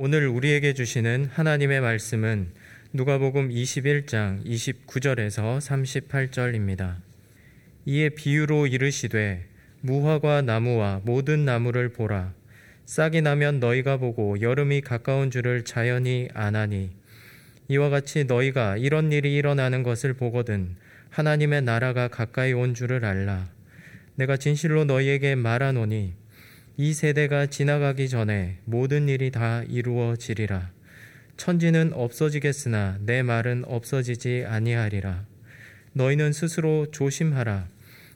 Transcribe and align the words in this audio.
오늘 0.00 0.28
우리에게 0.28 0.74
주시는 0.74 1.28
하나님의 1.32 1.80
말씀은 1.80 2.52
누가복음 2.92 3.48
21장 3.48 4.46
29절에서 4.46 5.58
38절입니다. 5.58 6.98
이에 7.84 8.10
비유로 8.10 8.68
이르시되 8.68 9.44
무화과 9.80 10.42
나무와 10.42 11.00
모든 11.02 11.44
나무를 11.44 11.88
보라. 11.88 12.32
싹이 12.84 13.22
나면 13.22 13.58
너희가 13.58 13.96
보고 13.96 14.40
여름이 14.40 14.82
가까운 14.82 15.32
줄을 15.32 15.64
자연히 15.64 16.28
아나니. 16.32 16.90
이와 17.66 17.88
같이 17.88 18.22
너희가 18.22 18.76
이런 18.76 19.10
일이 19.10 19.34
일어나는 19.34 19.82
것을 19.82 20.14
보거든 20.14 20.76
하나님의 21.10 21.62
나라가 21.62 22.06
가까이 22.06 22.52
온 22.52 22.72
줄을 22.72 23.04
알라. 23.04 23.48
내가 24.14 24.36
진실로 24.36 24.84
너희에게 24.84 25.34
말하노니 25.34 26.14
이 26.80 26.92
세대가 26.92 27.46
지나가기 27.46 28.08
전에 28.08 28.58
모든 28.64 29.08
일이 29.08 29.32
다 29.32 29.64
이루어지리라. 29.68 30.70
천지는 31.36 31.92
없어지겠으나 31.92 32.98
내 33.00 33.24
말은 33.24 33.64
없어지지 33.66 34.44
아니하리라. 34.46 35.26
너희는 35.94 36.32
스스로 36.32 36.88
조심하라. 36.92 37.66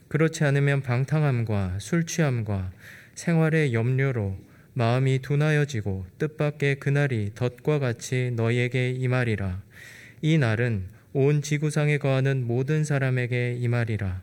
그렇지 0.07 0.45
않으면 0.45 0.81
방탕함과 0.81 1.79
술 1.81 2.05
취함과 2.05 2.71
생활의 3.15 3.73
염려로 3.73 4.37
마음이 4.75 5.19
둔하여지고 5.19 6.05
뜻밖의 6.17 6.79
그날이 6.79 7.31
덫과 7.35 7.79
같이 7.79 8.31
너희에게 8.33 8.91
임하리라. 8.91 9.61
이 10.21 10.37
날은 10.37 10.85
온 11.11 11.41
지구상에 11.41 11.97
거하는 11.97 12.47
모든 12.47 12.85
사람에게 12.85 13.57
임하리라. 13.59 14.21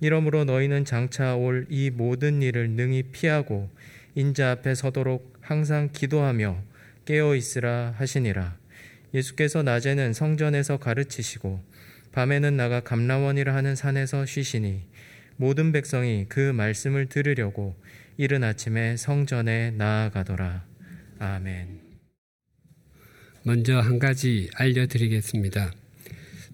이러므로 0.00 0.44
너희는 0.44 0.84
장차 0.84 1.36
올 1.36 1.66
이 1.68 1.90
모든 1.90 2.42
일을 2.42 2.70
능히 2.70 3.04
피하고 3.04 3.70
인자 4.14 4.50
앞에 4.52 4.74
서도록 4.74 5.34
항상 5.40 5.90
기도하며 5.92 6.62
깨어 7.04 7.36
있으라 7.36 7.94
하시니라. 7.96 8.56
예수께서 9.14 9.62
낮에는 9.62 10.12
성전에서 10.12 10.78
가르치시고 10.78 11.62
밤에는 12.12 12.56
나가 12.56 12.80
감라원이라 12.80 13.54
하는 13.54 13.76
산에서 13.76 14.26
쉬시니 14.26 14.82
모든 15.36 15.72
백성이 15.72 16.26
그 16.28 16.52
말씀을 16.52 17.06
들으려고 17.06 17.76
이른 18.16 18.44
아침에 18.44 18.96
성전에 18.96 19.72
나아가더라. 19.72 20.64
아멘. 21.18 21.80
먼저 23.42 23.78
한 23.78 23.98
가지 23.98 24.50
알려드리겠습니다. 24.54 25.72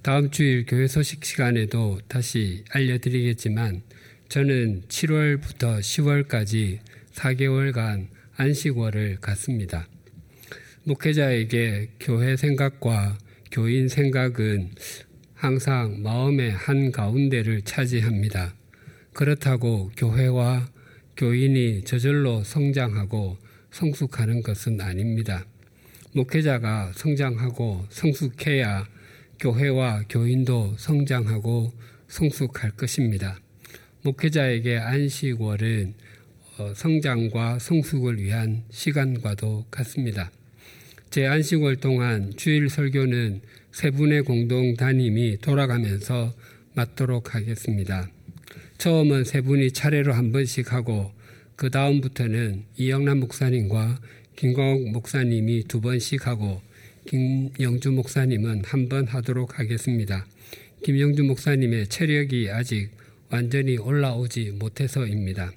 다음 0.06 0.30
주일 0.30 0.66
교회 0.66 0.86
소식 0.86 1.24
시간에도 1.24 1.98
다시 2.06 2.62
알려드리겠지만 2.70 3.82
저는 4.28 4.82
7월부터 4.86 5.80
10월까지 5.80 6.78
4개월간 7.12 8.06
안식월을 8.36 9.16
갖습니다. 9.20 9.88
목회자에게 10.84 11.88
교회 11.98 12.36
생각과 12.36 13.18
교인 13.50 13.88
생각은 13.88 14.70
항상 15.34 16.00
마음의 16.04 16.52
한 16.52 16.92
가운데를 16.92 17.62
차지합니다. 17.62 18.54
그렇다고 19.12 19.90
교회와 19.96 20.68
교인이 21.16 21.82
저절로 21.82 22.44
성장하고 22.44 23.38
성숙하는 23.72 24.44
것은 24.44 24.80
아닙니다. 24.80 25.44
목회자가 26.12 26.92
성장하고 26.94 27.86
성숙해야 27.90 28.86
교회와 29.38 30.04
교인도 30.08 30.76
성장하고 30.78 31.72
성숙할 32.08 32.70
것입니다. 32.72 33.38
목회자에게 34.02 34.78
안식월은 34.78 35.94
어, 36.58 36.72
성장과 36.74 37.58
성숙을 37.58 38.18
위한 38.18 38.64
시간과도 38.70 39.66
같습니다. 39.70 40.30
제 41.10 41.26
안식월 41.26 41.76
동안 41.76 42.32
주일 42.36 42.70
설교는 42.70 43.42
세 43.72 43.90
분의 43.90 44.22
공동 44.22 44.74
담임이 44.74 45.38
돌아가면서 45.38 46.34
맡도록 46.74 47.34
하겠습니다. 47.34 48.08
처음은 48.78 49.24
세 49.24 49.40
분이 49.40 49.72
차례로 49.72 50.12
한 50.12 50.32
번씩 50.32 50.72
하고 50.72 51.12
그 51.56 51.70
다음부터는 51.70 52.64
이영남 52.76 53.20
목사님과 53.20 54.00
김광옥 54.36 54.90
목사님이 54.90 55.64
두 55.64 55.80
번씩 55.80 56.26
하고 56.26 56.60
김영주 57.06 57.92
목사님은 57.92 58.64
한번 58.64 59.06
하도록 59.06 59.58
하겠습니다. 59.60 60.26
김영주 60.82 61.22
목사님의 61.22 61.86
체력이 61.86 62.50
아직 62.50 62.90
완전히 63.30 63.76
올라오지 63.76 64.56
못해서입니다. 64.58 65.52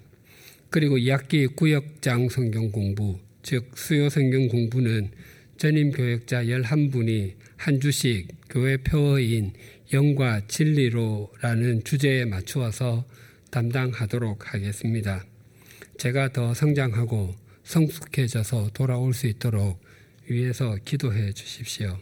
그리고 0.70 0.98
2학기 0.98 1.56
구역장 1.56 2.30
성경 2.30 2.72
공부, 2.72 3.18
즉 3.42 3.72
수요 3.76 4.10
성경 4.10 4.48
공부는 4.48 5.10
전임 5.58 5.92
교역자 5.92 6.44
11분이 6.44 7.34
한 7.58 7.80
주씩 7.80 8.28
교회 8.50 8.78
표어인 8.78 9.54
영과 9.92 10.42
진리로라는 10.48 11.84
주제에 11.84 12.26
맞추어서 12.26 13.06
담당하도록 13.50 14.54
하겠습니다. 14.54 15.26
제가 15.98 16.32
더 16.32 16.54
성장하고 16.54 17.34
성숙해져서 17.64 18.70
돌아올 18.74 19.16
수 19.16 19.26
있도록 19.26 19.89
위해서 20.30 20.78
기도해 20.86 21.34
주십시오. 21.34 21.98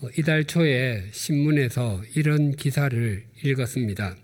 어, 0.00 0.08
이달 0.16 0.44
초에 0.44 1.04
신문에서 1.10 2.02
이런 2.14 2.52
기사를 2.52 3.24
읽었습니다. 3.44 4.16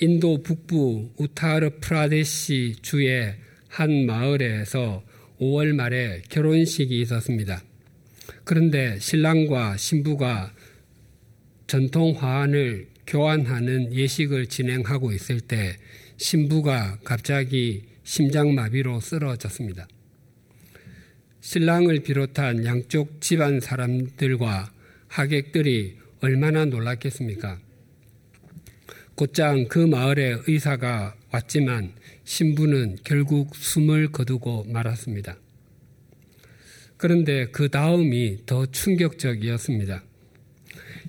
인도 0.00 0.42
북부 0.42 1.10
우타르 1.16 1.78
프라데시 1.80 2.76
주의 2.82 3.34
한 3.68 4.06
마을에서 4.06 5.02
5월 5.40 5.74
말에 5.74 6.22
결혼식이 6.28 7.00
있었습니다. 7.00 7.62
그런데 8.44 8.98
신랑과 9.00 9.76
신부가 9.76 10.52
전통 11.66 12.12
화환을 12.16 12.88
교환하는 13.06 13.92
예식을 13.92 14.46
진행하고 14.46 15.12
있을 15.12 15.40
때 15.40 15.76
신부가 16.16 16.98
갑자기 17.02 17.84
심장마비로 18.04 19.00
쓰러졌습니다. 19.00 19.88
신랑을 21.46 22.00
비롯한 22.00 22.64
양쪽 22.64 23.20
집안 23.20 23.60
사람들과 23.60 24.72
하객들이 25.06 25.96
얼마나 26.20 26.64
놀랐겠습니까? 26.64 27.60
곧장 29.14 29.68
그 29.68 29.78
마을에 29.78 30.38
의사가 30.48 31.14
왔지만 31.30 31.92
신부는 32.24 32.96
결국 33.04 33.54
숨을 33.54 34.10
거두고 34.10 34.64
말았습니다. 34.64 35.36
그런데 36.96 37.46
그 37.52 37.68
다음이 37.68 38.38
더 38.44 38.66
충격적이었습니다. 38.66 40.02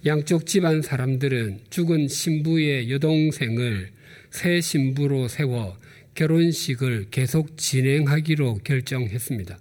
양쪽 0.06 0.46
집안 0.46 0.84
사람들은 0.84 1.62
죽은 1.72 2.10
신부의 2.10 2.92
여동생을 2.92 3.90
새 4.30 4.62
신부로 4.62 5.30
세워 5.30 5.76
결혼식을 6.14 7.08
계속 7.10 7.58
진행하기로 7.58 8.60
결정했습니다. 8.64 9.58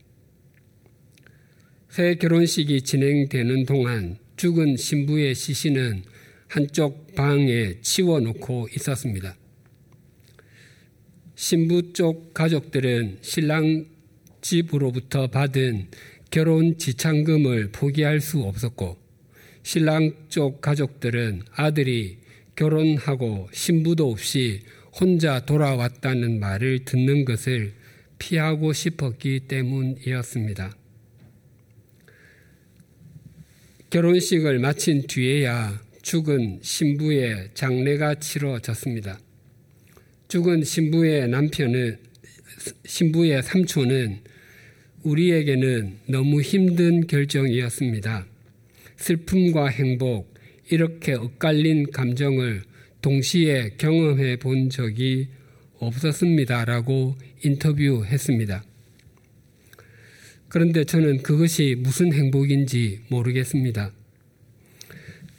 새 1.96 2.14
결혼식이 2.16 2.82
진행되는 2.82 3.64
동안 3.64 4.18
죽은 4.36 4.76
신부의 4.76 5.34
시신은 5.34 6.02
한쪽 6.46 7.14
방에 7.14 7.80
치워놓고 7.80 8.68
있었습니다. 8.76 9.34
신부 11.36 11.94
쪽 11.94 12.34
가족들은 12.34 13.16
신랑 13.22 13.86
집으로부터 14.42 15.28
받은 15.28 15.86
결혼 16.30 16.76
지참금을 16.76 17.70
포기할 17.72 18.20
수 18.20 18.42
없었고 18.42 18.98
신랑 19.62 20.12
쪽 20.28 20.60
가족들은 20.60 21.44
아들이 21.52 22.18
결혼하고 22.56 23.48
신부도 23.54 24.10
없이 24.10 24.60
혼자 25.00 25.46
돌아왔다는 25.46 26.40
말을 26.40 26.84
듣는 26.84 27.24
것을 27.24 27.72
피하고 28.18 28.74
싶었기 28.74 29.48
때문이었습니다. 29.48 30.76
결혼식을 33.90 34.58
마친 34.58 35.06
뒤에야 35.06 35.80
죽은 36.02 36.58
신부의 36.60 37.50
장례가 37.54 38.16
치러졌습니다. 38.16 39.20
죽은 40.26 40.64
신부의 40.64 41.28
남편은 41.28 41.96
신부의 42.84 43.44
삼촌은 43.44 44.18
우리에게는 45.04 45.98
너무 46.08 46.42
힘든 46.42 47.06
결정이었습니다. 47.06 48.26
슬픔과 48.96 49.68
행복, 49.68 50.34
이렇게 50.68 51.12
엇갈린 51.12 51.92
감정을 51.92 52.62
동시에 53.02 53.74
경험해 53.78 54.38
본 54.38 54.68
적이 54.68 55.28
없었습니다라고 55.78 57.14
인터뷰했습니다. 57.44 58.64
그런데 60.48 60.84
저는 60.84 61.22
그것이 61.22 61.76
무슨 61.78 62.12
행복인지 62.12 63.00
모르겠습니다. 63.08 63.92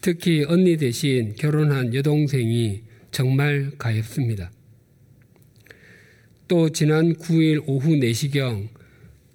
특히 0.02 0.44
언니 0.48 0.78
대신 0.78 1.36
결혼한 1.36 1.94
여동생이 1.94 2.84
정말 3.12 3.72
가엾습니다. 3.78 4.52
또 6.48 6.70
지난 6.70 7.14
9일 7.16 7.64
오후 7.68 7.96
4시경 7.96 8.70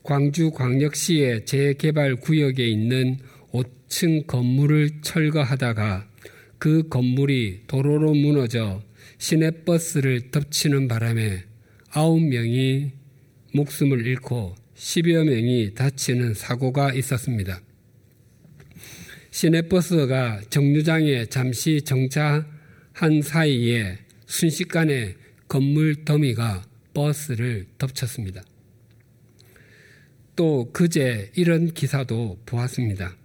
광주 0.02 0.50
광역시의 0.50 1.44
재개발 1.44 2.16
구역에 2.16 2.66
있는 2.66 3.18
5층 3.52 4.26
건물을 4.26 5.02
철거하다가 5.02 6.08
그 6.58 6.88
건물이 6.88 7.62
도로로 7.66 8.14
무너져 8.14 8.82
시내버스를 9.18 10.30
덮치는 10.30 10.88
바람에 10.88 11.44
9명이 11.90 12.90
목숨을 13.54 14.06
잃고 14.06 14.61
10여 14.82 15.24
명이 15.24 15.74
다치는 15.74 16.34
사고가 16.34 16.92
있었습니다. 16.92 17.62
시내버스가 19.30 20.42
정류장에 20.50 21.26
잠시 21.26 21.80
정차한 21.82 23.22
사이에 23.22 23.98
순식간에 24.26 25.14
건물 25.46 26.04
더미가 26.04 26.64
버스를 26.94 27.66
덮쳤습니다. 27.78 28.42
또 30.34 30.70
그제 30.72 31.30
이런 31.36 31.72
기사도 31.72 32.40
보았습니다. 32.44 33.16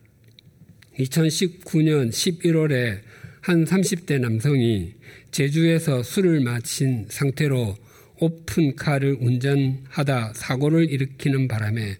2019년 0.99 2.11
11월에 2.11 3.01
한 3.41 3.65
30대 3.65 4.19
남성이 4.19 4.93
제주에서 5.31 6.03
술을 6.03 6.41
마신 6.41 7.07
상태로 7.09 7.75
오픈카를 8.19 9.17
운전하다 9.19 10.33
사고를 10.33 10.91
일으키는 10.91 11.47
바람에 11.47 11.97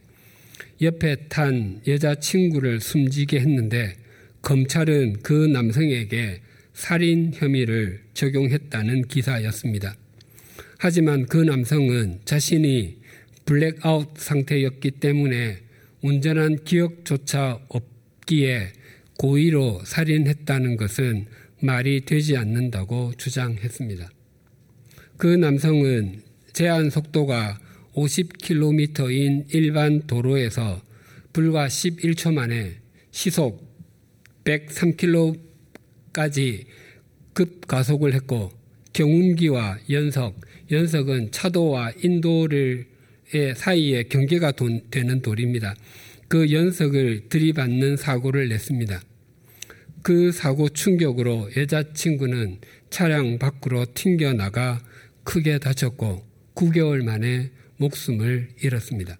옆에 0.81 1.15
탄 1.29 1.81
여자친구를 1.87 2.79
숨지게 2.79 3.39
했는데 3.39 3.95
검찰은 4.41 5.21
그 5.23 5.33
남성에게 5.33 6.41
살인 6.73 7.31
혐의를 7.33 8.03
적용했다는 8.13 9.07
기사였습니다. 9.07 9.95
하지만 10.77 11.25
그 11.25 11.37
남성은 11.37 12.21
자신이 12.25 12.97
블랙아웃 13.45 14.09
상태였기 14.17 14.91
때문에 14.91 15.57
운전한 16.01 16.63
기억조차 16.63 17.59
없기에 17.69 18.73
고의로 19.17 19.81
살인했다는 19.83 20.77
것은 20.77 21.25
말이 21.61 22.01
되지 22.05 22.37
않는다고 22.37 23.13
주장했습니다. 23.17 24.09
그 25.17 25.27
남성은 25.27 26.21
제한 26.53 26.89
속도가 26.91 27.59
50km인 27.95 29.45
일반 29.51 30.05
도로에서 30.05 30.79
불과 31.33 31.67
11초 31.67 32.31
만에 32.33 32.75
시속 33.09 33.67
103km까지 34.43 36.65
급가속을 37.33 38.13
했고 38.13 38.51
경운기와 38.93 39.79
연석, 39.89 40.39
연석은 40.69 41.31
차도와 41.31 41.93
인도를 42.03 42.85
사이에 43.55 44.03
경계가 44.03 44.53
되는 44.91 45.21
돌입니다. 45.23 45.73
그 46.27 46.51
연석을 46.51 47.29
들이받는 47.29 47.97
사고를 47.97 48.49
냈습니다. 48.49 49.01
그 50.03 50.31
사고 50.31 50.69
충격으로 50.69 51.49
여자친구는 51.57 52.59
차량 52.91 53.39
밖으로 53.39 53.87
튕겨나가 53.95 54.79
크게 55.27 55.59
다쳤고 55.59 56.25
9개월 56.55 57.03
만에 57.03 57.51
목숨을 57.75 58.47
잃었습니다. 58.61 59.17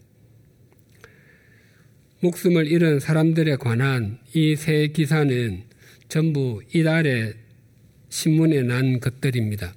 목숨을 2.22 2.66
잃은 2.72 3.02
사람들에 3.02 3.58
관한 3.58 4.18
이 4.34 4.56
세 4.56 4.88
기사는 4.88 5.64
전부 6.08 6.64
이달에 6.74 7.34
신문에 8.08 8.62
난 8.62 9.02
것들입니다. 9.02 9.76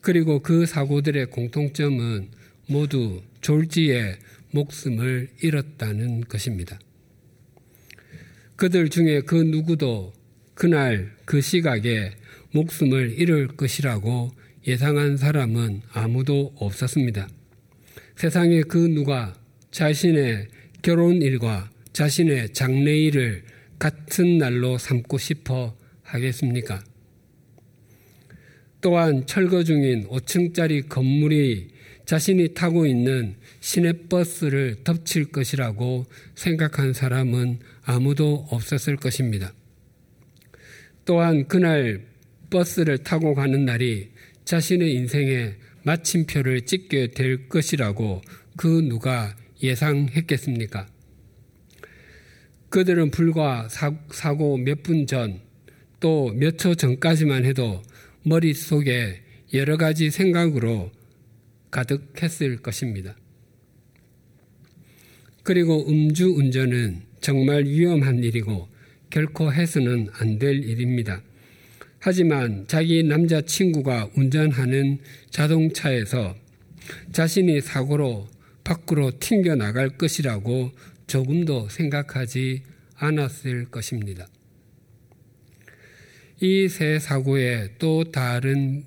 그리고 0.00 0.40
그 0.40 0.64
사고들의 0.64 1.26
공통점은 1.26 2.30
모두 2.66 3.22
졸지에 3.42 4.18
목숨을 4.52 5.28
잃었다는 5.42 6.22
것입니다. 6.22 6.80
그들 8.56 8.88
중에 8.88 9.20
그 9.20 9.34
누구도 9.34 10.14
그날 10.54 11.14
그 11.26 11.42
시각에 11.42 12.12
목숨을 12.52 13.18
잃을 13.18 13.48
것이라고 13.48 14.43
예상한 14.66 15.16
사람은 15.18 15.82
아무도 15.92 16.54
없었습니다. 16.56 17.28
세상에 18.16 18.62
그 18.62 18.78
누가 18.78 19.34
자신의 19.70 20.48
결혼 20.80 21.20
일과 21.20 21.70
자신의 21.92 22.52
장래 22.54 22.96
일을 22.96 23.44
같은 23.78 24.38
날로 24.38 24.78
삼고 24.78 25.18
싶어 25.18 25.76
하겠습니까? 26.02 26.82
또한 28.80 29.26
철거 29.26 29.64
중인 29.64 30.08
5층짜리 30.08 30.88
건물이 30.88 31.68
자신이 32.06 32.54
타고 32.54 32.86
있는 32.86 33.34
시내버스를 33.60 34.84
덮칠 34.84 35.26
것이라고 35.26 36.06
생각한 36.34 36.92
사람은 36.92 37.60
아무도 37.82 38.46
없었을 38.50 38.96
것입니다. 38.96 39.52
또한 41.04 41.48
그날 41.48 42.02
버스를 42.50 42.98
타고 42.98 43.34
가는 43.34 43.64
날이 43.64 44.13
자신의 44.44 44.94
인생에 44.94 45.54
마침표를 45.84 46.62
찍게 46.62 47.08
될 47.12 47.48
것이라고 47.48 48.22
그 48.56 48.66
누가 48.88 49.36
예상했겠습니까? 49.62 50.86
그들은 52.70 53.10
불과 53.10 53.68
사고 53.68 54.56
몇 54.58 54.82
분 54.82 55.06
전, 55.06 55.40
또 56.00 56.32
몇 56.34 56.58
초 56.58 56.74
전까지만 56.74 57.44
해도 57.44 57.82
머릿속에 58.24 59.22
여러 59.54 59.76
가지 59.76 60.10
생각으로 60.10 60.90
가득했을 61.70 62.58
것입니다. 62.58 63.16
그리고 65.42 65.88
음주 65.88 66.26
운전은 66.36 67.02
정말 67.20 67.64
위험한 67.64 68.22
일이고 68.24 68.68
결코 69.10 69.52
해서는 69.52 70.08
안 70.12 70.38
될 70.38 70.64
일입니다. 70.64 71.22
하지만 72.06 72.66
자기 72.68 73.02
남자친구가 73.02 74.10
운전하는 74.14 74.98
자동차에서 75.30 76.36
자신이 77.12 77.62
사고로 77.62 78.28
밖으로 78.62 79.18
튕겨 79.18 79.54
나갈 79.54 79.88
것이라고 79.88 80.70
조금도 81.06 81.70
생각하지 81.70 82.62
않았을 82.96 83.70
것입니다. 83.70 84.26
이 86.42 86.68
세 86.68 86.98
사고의 86.98 87.70
또 87.78 88.04
다른 88.04 88.84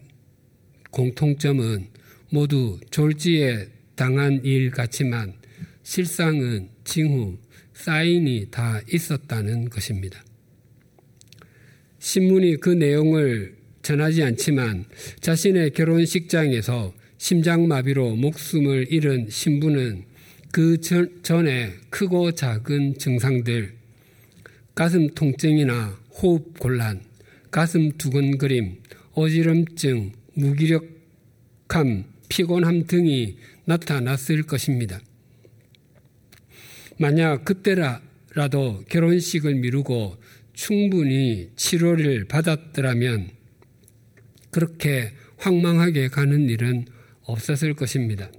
공통점은 0.91 1.87
모두 2.29 2.79
졸지에 2.91 3.67
당한 3.95 4.45
일 4.45 4.69
같지만 4.69 5.33
실상은 5.81 6.69
징후, 6.83 7.39
사인이 7.73 8.51
다 8.51 8.79
있었다는 8.87 9.71
것입니다. 9.71 10.26
신문이 12.07 12.61
그 12.61 12.69
내용을 12.69 13.57
전하지 13.81 14.23
않지만 14.23 14.85
자신의 15.19 15.71
결혼식장에서 15.71 16.93
심장마비로 17.17 18.15
목숨을 18.15 18.85
잃은 18.89 19.29
신부는 19.29 20.05
그 20.53 20.79
전, 20.79 21.21
전에 21.21 21.73
크고 21.89 22.31
작은 22.31 22.97
증상들, 22.97 23.73
가슴 24.73 25.09
통증이나 25.09 25.99
호흡 26.13 26.57
곤란, 26.57 27.01
가슴 27.51 27.91
두근거림, 27.97 28.77
어지럼증, 29.11 30.13
무기력함, 30.33 32.05
피곤함 32.29 32.87
등이 32.87 33.35
나타났을 33.65 34.43
것입니다. 34.43 35.01
만약 36.97 37.43
그때라도 37.43 38.85
결혼식을 38.87 39.55
미루고 39.55 40.15
충분히 40.57 41.51
치료를 41.55 42.25
받았더라면 42.25 43.29
그렇게 44.49 45.11
황망하게 45.37 46.07
가는 46.07 46.49
일은 46.49 46.85
없었을 47.21 47.75
것입니다. 47.75 48.31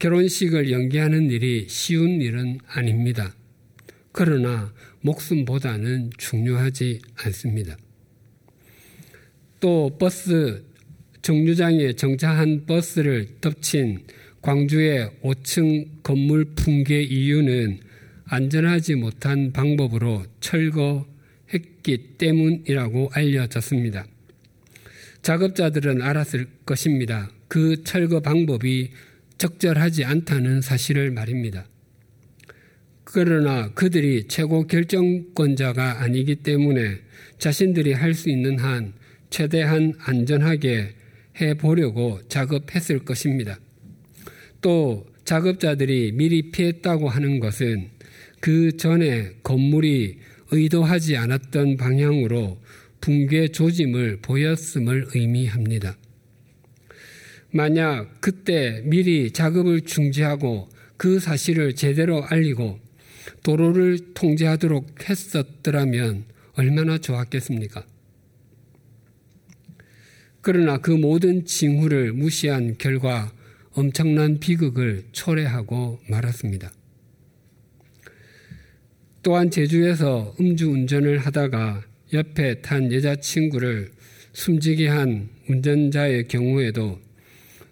결혼식을 0.00 0.72
연기하는 0.72 1.30
일이 1.30 1.68
쉬운 1.68 2.20
일은 2.20 2.58
아닙니다. 2.66 3.36
그러나 4.10 4.74
목숨보다는 5.02 6.10
중요하지 6.18 7.00
않습니다. 7.14 7.76
또 9.60 9.96
버스 9.98 10.64
정류장에 11.22 11.92
정차한 11.92 12.66
버스를 12.66 13.28
덮친 13.40 14.00
광주의 14.42 15.08
5층 15.22 16.02
건물 16.02 16.46
붕괴 16.56 17.00
이유는 17.00 17.85
안전하지 18.28 18.96
못한 18.96 19.52
방법으로 19.52 20.24
철거했기 20.40 22.16
때문이라고 22.18 23.10
알려졌습니다. 23.12 24.06
작업자들은 25.22 26.02
알았을 26.02 26.46
것입니다. 26.64 27.30
그 27.48 27.82
철거 27.84 28.20
방법이 28.20 28.90
적절하지 29.38 30.04
않다는 30.04 30.60
사실을 30.60 31.10
말입니다. 31.10 31.66
그러나 33.04 33.70
그들이 33.74 34.26
최고 34.26 34.66
결정권자가 34.66 36.02
아니기 36.02 36.36
때문에 36.36 36.98
자신들이 37.38 37.92
할 37.92 38.14
수 38.14 38.28
있는 38.30 38.58
한 38.58 38.92
최대한 39.30 39.94
안전하게 40.00 40.94
해 41.40 41.54
보려고 41.54 42.20
작업했을 42.28 43.00
것입니다. 43.00 43.58
또 44.60 45.06
작업자들이 45.24 46.12
미리 46.12 46.50
피했다고 46.50 47.08
하는 47.08 47.40
것은 47.40 47.90
그 48.40 48.76
전에 48.76 49.32
건물이 49.42 50.18
의도하지 50.50 51.16
않았던 51.16 51.76
방향으로 51.76 52.60
붕괴 53.00 53.48
조짐을 53.48 54.18
보였음을 54.22 55.06
의미합니다. 55.14 55.96
만약 57.50 58.20
그때 58.20 58.82
미리 58.84 59.30
작업을 59.30 59.82
중지하고 59.82 60.68
그 60.96 61.20
사실을 61.20 61.74
제대로 61.74 62.24
알리고 62.24 62.78
도로를 63.42 64.14
통제하도록 64.14 65.08
했었더라면 65.08 66.24
얼마나 66.54 66.98
좋았겠습니까? 66.98 67.84
그러나 70.40 70.78
그 70.78 70.90
모든 70.90 71.44
징후를 71.44 72.12
무시한 72.12 72.76
결과 72.78 73.32
엄청난 73.72 74.38
비극을 74.38 75.04
초래하고 75.12 76.00
말았습니다. 76.08 76.70
또한 79.26 79.50
제주에서 79.50 80.36
음주운전을 80.38 81.18
하다가 81.18 81.82
옆에 82.12 82.60
탄 82.60 82.92
여자친구를 82.92 83.90
숨지게 84.32 84.86
한 84.86 85.28
운전자의 85.48 86.28
경우에도 86.28 87.00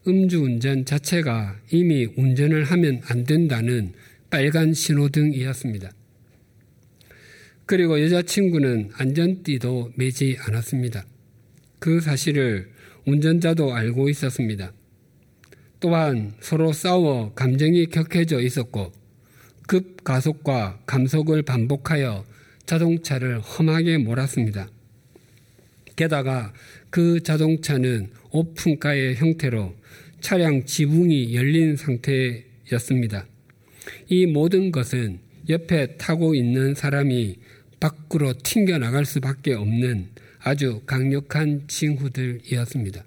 음주운전 0.04 0.84
자체가 0.84 1.61
이미 1.70 2.08
운전을 2.16 2.64
하면 2.64 3.00
안 3.04 3.23
된다는 3.23 3.92
빨간 4.30 4.75
신호등이었습니다. 4.75 5.92
그리고 7.66 8.02
여자친구는 8.02 8.90
안전띠도 8.94 9.92
매지 9.94 10.37
않았습니다. 10.40 11.06
그 11.78 12.00
사실을 12.00 12.68
운전자도 13.06 13.73
알고 13.73 14.08
있었습니다. 14.08 14.73
또한 15.78 16.34
서로 16.40 16.73
싸워 16.73 17.32
감정이 17.34 17.87
격해져 17.87 18.40
있었고 18.40 19.03
급 19.66 20.04
가속과 20.04 20.80
감속을 20.87 21.42
반복하여 21.42 22.25
자동차를 22.66 23.40
험하게 23.40 23.99
몰았습니다. 23.99 24.68
게다가 25.97 26.52
그 26.90 27.23
자동차는 27.23 28.11
오픈카의 28.30 29.16
형태로 29.16 29.75
차량 30.21 30.64
지붕이 30.64 31.35
열린 31.35 31.76
상태였습니다. 31.76 33.26
이 34.09 34.26
모든 34.26 34.73
것은 34.73 35.21
옆에 35.49 35.97
타고 35.97 36.35
있는 36.35 36.75
사람이 36.75 37.37
밖으로 37.80 38.33
튕겨나갈 38.42 39.04
수밖에 39.04 39.54
없는 39.54 40.09
아주 40.40 40.80
강력한 40.87 41.64
징후들이었습니다. 41.68 43.04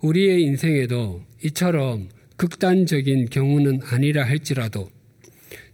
우리의 0.00 0.42
인생에도 0.42 1.22
이처럼 1.44 2.08
극단적인 2.42 3.26
경우는 3.26 3.82
아니라 3.84 4.24
할지라도 4.24 4.90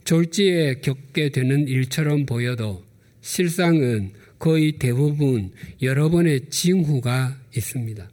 졸지에 0.03 0.75
겪게 0.81 1.29
되는 1.29 1.67
일처럼 1.67 2.27
보여도 2.27 2.85
실상은 3.21 4.11
거의 4.37 4.73
대부분 4.73 5.51
여러 5.81 6.09
번의 6.09 6.51
징후가 6.51 7.39
있습니다. 7.57 8.07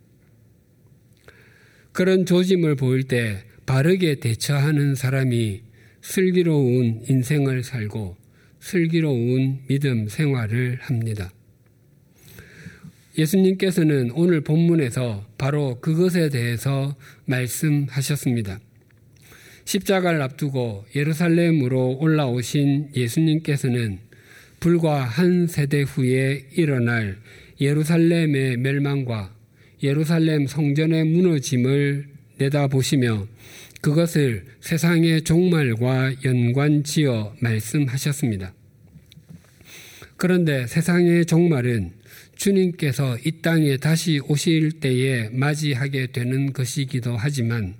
그런 1.92 2.24
조짐을 2.24 2.76
보일 2.76 3.02
때 3.02 3.44
바르게 3.66 4.20
대처하는 4.20 4.94
사람이 4.94 5.60
슬기로운 6.00 7.02
인생을 7.10 7.62
살고 7.62 8.16
슬기로운 8.60 9.64
믿음 9.68 10.08
생활을 10.08 10.78
합니다. 10.80 11.30
예수님께서는 13.18 14.10
오늘 14.12 14.42
본문에서 14.42 15.26
바로 15.38 15.80
그것에 15.80 16.28
대해서 16.28 16.96
말씀하셨습니다. 17.24 18.60
십자가를 19.64 20.22
앞두고 20.22 20.84
예루살렘으로 20.94 21.98
올라오신 21.98 22.90
예수님께서는 22.94 23.98
불과 24.60 25.02
한 25.02 25.46
세대 25.46 25.82
후에 25.82 26.46
일어날 26.54 27.18
예루살렘의 27.60 28.58
멸망과 28.58 29.34
예루살렘 29.82 30.46
성전의 30.46 31.04
무너짐을 31.04 32.06
내다보시며 32.38 33.26
그것을 33.80 34.44
세상의 34.60 35.22
종말과 35.22 36.24
연관지어 36.24 37.34
말씀하셨습니다. 37.40 38.52
그런데 40.16 40.66
세상의 40.66 41.26
종말은 41.26 41.92
주님께서 42.36 43.18
이 43.24 43.40
땅에 43.42 43.76
다시 43.76 44.20
오실 44.20 44.72
때에 44.80 45.30
맞이하게 45.30 46.08
되는 46.12 46.52
것이기도 46.52 47.16
하지만 47.16 47.74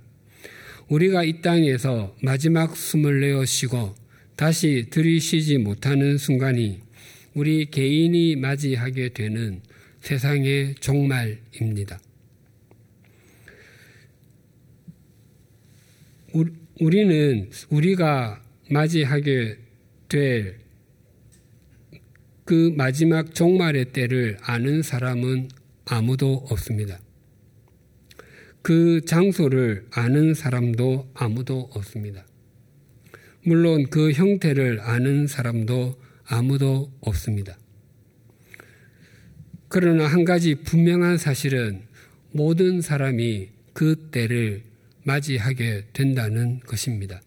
우리가 0.88 1.24
이 1.24 1.40
땅에서 1.42 2.16
마지막 2.22 2.76
숨을 2.76 3.20
내어 3.20 3.44
쉬고 3.44 3.94
다시 4.34 4.86
들이쉬지 4.90 5.58
못하는 5.58 6.18
순간이 6.18 6.80
우리 7.34 7.66
개인이 7.66 8.36
맞이하게 8.36 9.10
되는 9.10 9.60
세상의 10.00 10.76
종말입니다. 10.80 12.00
우리는 16.80 17.50
우리가 17.70 18.42
맞이하게 18.70 19.56
될 20.08 20.65
그 22.46 22.72
마지막 22.76 23.34
종말의 23.34 23.86
때를 23.92 24.36
아는 24.40 24.80
사람은 24.80 25.48
아무도 25.84 26.46
없습니다. 26.48 27.00
그 28.62 29.00
장소를 29.04 29.86
아는 29.90 30.32
사람도 30.32 31.10
아무도 31.12 31.68
없습니다. 31.72 32.24
물론 33.44 33.90
그 33.90 34.12
형태를 34.12 34.80
아는 34.80 35.26
사람도 35.26 36.00
아무도 36.24 36.92
없습니다. 37.00 37.58
그러나 39.66 40.06
한 40.06 40.24
가지 40.24 40.54
분명한 40.54 41.18
사실은 41.18 41.82
모든 42.30 42.80
사람이 42.80 43.48
그 43.72 44.08
때를 44.12 44.62
맞이하게 45.02 45.86
된다는 45.92 46.60
것입니다. 46.60 47.20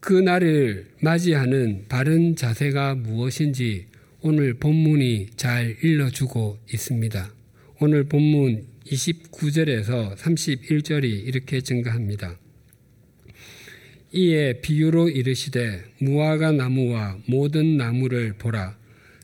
그 0.00 0.14
날을 0.14 0.86
맞이하는 1.00 1.84
바른 1.90 2.34
자세가 2.34 2.94
무엇인지 2.94 3.84
오늘 4.22 4.54
본문이 4.54 5.28
잘 5.36 5.76
일러주고 5.82 6.58
있습니다. 6.72 7.34
오늘 7.80 8.04
본문 8.04 8.64
29절에서 8.86 10.16
31절이 10.16 11.04
이렇게 11.04 11.60
증가합니다. 11.60 12.38
이에 14.12 14.60
비유로 14.62 15.10
이르시되 15.10 15.84
무화과 15.98 16.52
나무와 16.52 17.18
모든 17.26 17.76
나무를 17.76 18.32
보라 18.38 18.78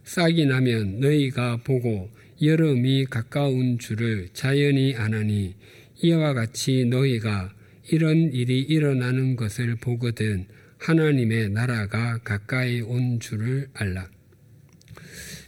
싹이 0.04 0.45
나면 0.45 1.00
너희가 1.00 1.56
보고 1.64 2.11
여름이 2.42 3.06
가까운 3.06 3.78
줄을 3.78 4.28
자연히 4.35 4.95
아나니 4.95 5.54
이와 6.02 6.35
같이 6.35 6.85
너희가 6.85 7.54
이런 7.90 8.30
일이 8.35 8.61
일어나는 8.61 9.37
것을 9.37 9.76
보거든 9.76 10.47
하나님의 10.78 11.50
나라가 11.50 12.18
가까이 12.18 12.80
온 12.80 13.21
줄을 13.21 13.68
알라. 13.75 14.09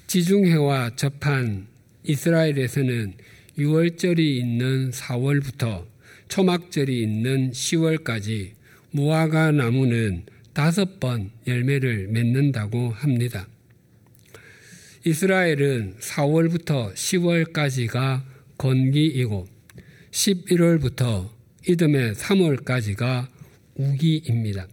지중해와 0.07 0.97
접한 0.97 1.67
이스라엘에서는 2.05 3.15
6월절이 3.59 4.19
있는 4.19 4.91
4월부터 4.91 5.87
초막절이 6.29 7.03
있는 7.03 7.51
10월까지 7.51 8.53
무화과 8.93 9.53
나무는 9.53 10.25
다섯 10.53 10.99
번 10.99 11.31
열매를 11.47 12.09
맺는다고 12.09 12.91
합니다. 12.91 13.47
이스라엘은 15.05 15.97
4월부터 16.01 16.95
10월까지가 16.95 18.23
건기이고 18.57 19.47
11월부터 20.11 21.31
이듬해 21.69 22.13
3월까지가 22.13 23.29
우기입니다. 23.75 24.67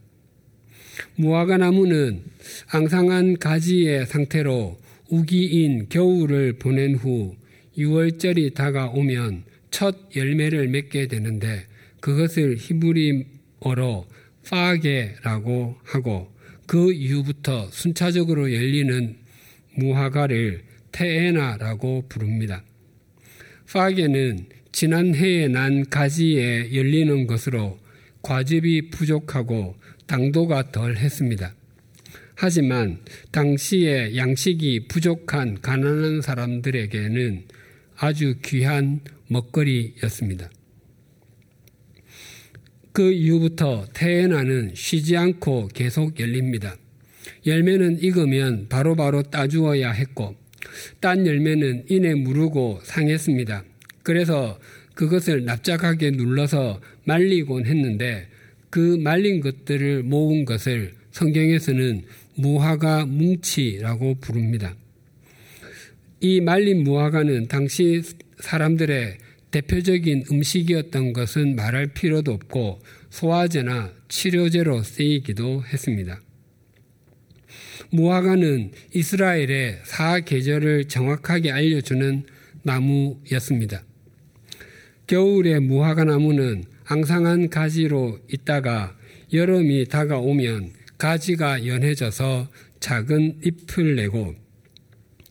무화과 1.15 1.57
나무는 1.57 2.23
앙상한 2.71 3.37
가지의 3.37 4.05
상태로 4.05 4.77
우기인 5.09 5.87
겨울을 5.89 6.53
보낸 6.53 6.95
후 6.95 7.35
6월절이 7.77 8.53
다가오면 8.53 9.43
첫 9.71 10.15
열매를 10.15 10.67
맺게 10.69 11.07
되는데 11.07 11.65
그것을 11.99 12.55
히브리어로 12.57 14.07
파게라고 14.47 15.75
하고 15.83 16.33
그 16.67 16.93
이후부터 16.93 17.69
순차적으로 17.71 18.53
열리는 18.53 19.15
무화과를 19.75 20.63
테에나라고 20.91 22.05
부릅니다. 22.07 22.63
파게는 23.71 24.45
지난해에 24.71 25.47
난 25.49 25.85
가지에 25.89 26.73
열리는 26.73 27.27
것으로 27.27 27.79
과즙이 28.21 28.89
부족하고 28.89 29.75
당도가 30.07 30.71
덜 30.71 30.97
했습니다. 30.97 31.55
하지만 32.35 32.99
당시에 33.31 34.15
양식이 34.17 34.87
부족한 34.87 35.61
가난한 35.61 36.21
사람들에게는 36.21 37.43
아주 37.97 38.35
귀한 38.43 38.99
먹거리였습니다. 39.27 40.49
그 42.91 43.11
이후부터 43.11 43.87
태에나는 43.93 44.71
쉬지 44.73 45.17
않고 45.17 45.69
계속 45.73 46.19
열립니다. 46.19 46.77
열매는 47.45 48.01
익으면 48.01 48.67
바로바로 48.69 48.95
바로 48.95 49.23
따주어야 49.23 49.91
했고 49.91 50.35
딴 50.99 51.25
열매는 51.25 51.85
인에 51.89 52.15
무르고 52.15 52.79
상했습니다. 52.83 53.63
그래서 54.03 54.59
그것을 54.93 55.45
납작하게 55.45 56.11
눌러서 56.11 56.81
말리곤 57.05 57.65
했는데 57.65 58.29
그 58.75 58.97
말린 58.99 59.39
것들을 59.39 60.03
모은 60.03 60.43
것을 60.43 60.95
성경에서는 61.11 62.03
무화과 62.35 63.05
뭉치라고 63.05 64.15
부릅니다. 64.15 64.75
이 66.19 66.41
말린 66.41 66.83
무화과는 66.83 67.47
당시 67.47 68.01
사람들의 68.37 69.17
대표적인 69.51 70.25
음식이었던 70.29 71.13
것은 71.13 71.55
말할 71.55 71.93
필요도 71.93 72.33
없고 72.33 72.81
소화제나 73.11 73.93
치료제로 74.09 74.83
쓰이기도 74.83 75.63
했습니다. 75.63 76.19
무화과는 77.91 78.71
이스라엘의 78.93 79.79
사계절을 79.85 80.89
정확하게 80.89 81.49
알려주는 81.49 82.25
나무였습니다. 82.63 83.85
겨울에 85.07 85.59
무화과 85.59 86.03
나무는 86.03 86.74
앙상한 86.87 87.49
가지로 87.49 88.19
있다가 88.31 88.95
여름이 89.33 89.85
다가오면 89.85 90.73
가지가 90.97 91.65
연해져서 91.65 92.47
작은 92.79 93.41
잎을 93.43 93.95
내고 93.95 94.35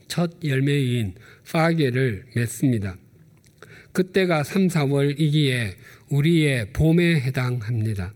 첫 0.09 0.33
열매인 0.45 1.15
파게를 1.51 2.25
맺습니다. 2.35 2.97
그때가 3.93 4.43
3, 4.43 4.67
4월이기에 4.67 5.75
우리의 6.11 6.73
봄에 6.73 7.21
해당합니다. 7.21 8.13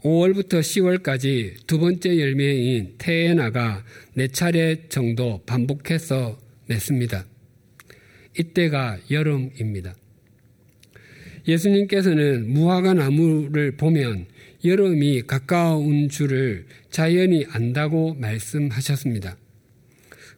5월부터 0.00 0.60
10월까지 0.60 1.66
두 1.66 1.78
번째 1.78 2.18
열매인 2.18 2.94
테에나가 2.98 3.84
네 4.14 4.28
차례 4.28 4.88
정도 4.88 5.42
반복해서 5.46 6.38
맺습니다. 6.66 7.24
이때가 8.38 8.98
여름입니다. 9.10 9.94
예수님께서는 11.46 12.52
무화과 12.52 12.94
나무를 12.94 13.76
보면 13.76 14.26
여름이 14.64 15.22
가까운 15.22 16.08
줄을 16.08 16.66
자연히 16.90 17.46
안다고 17.50 18.14
말씀하셨습니다. 18.14 19.36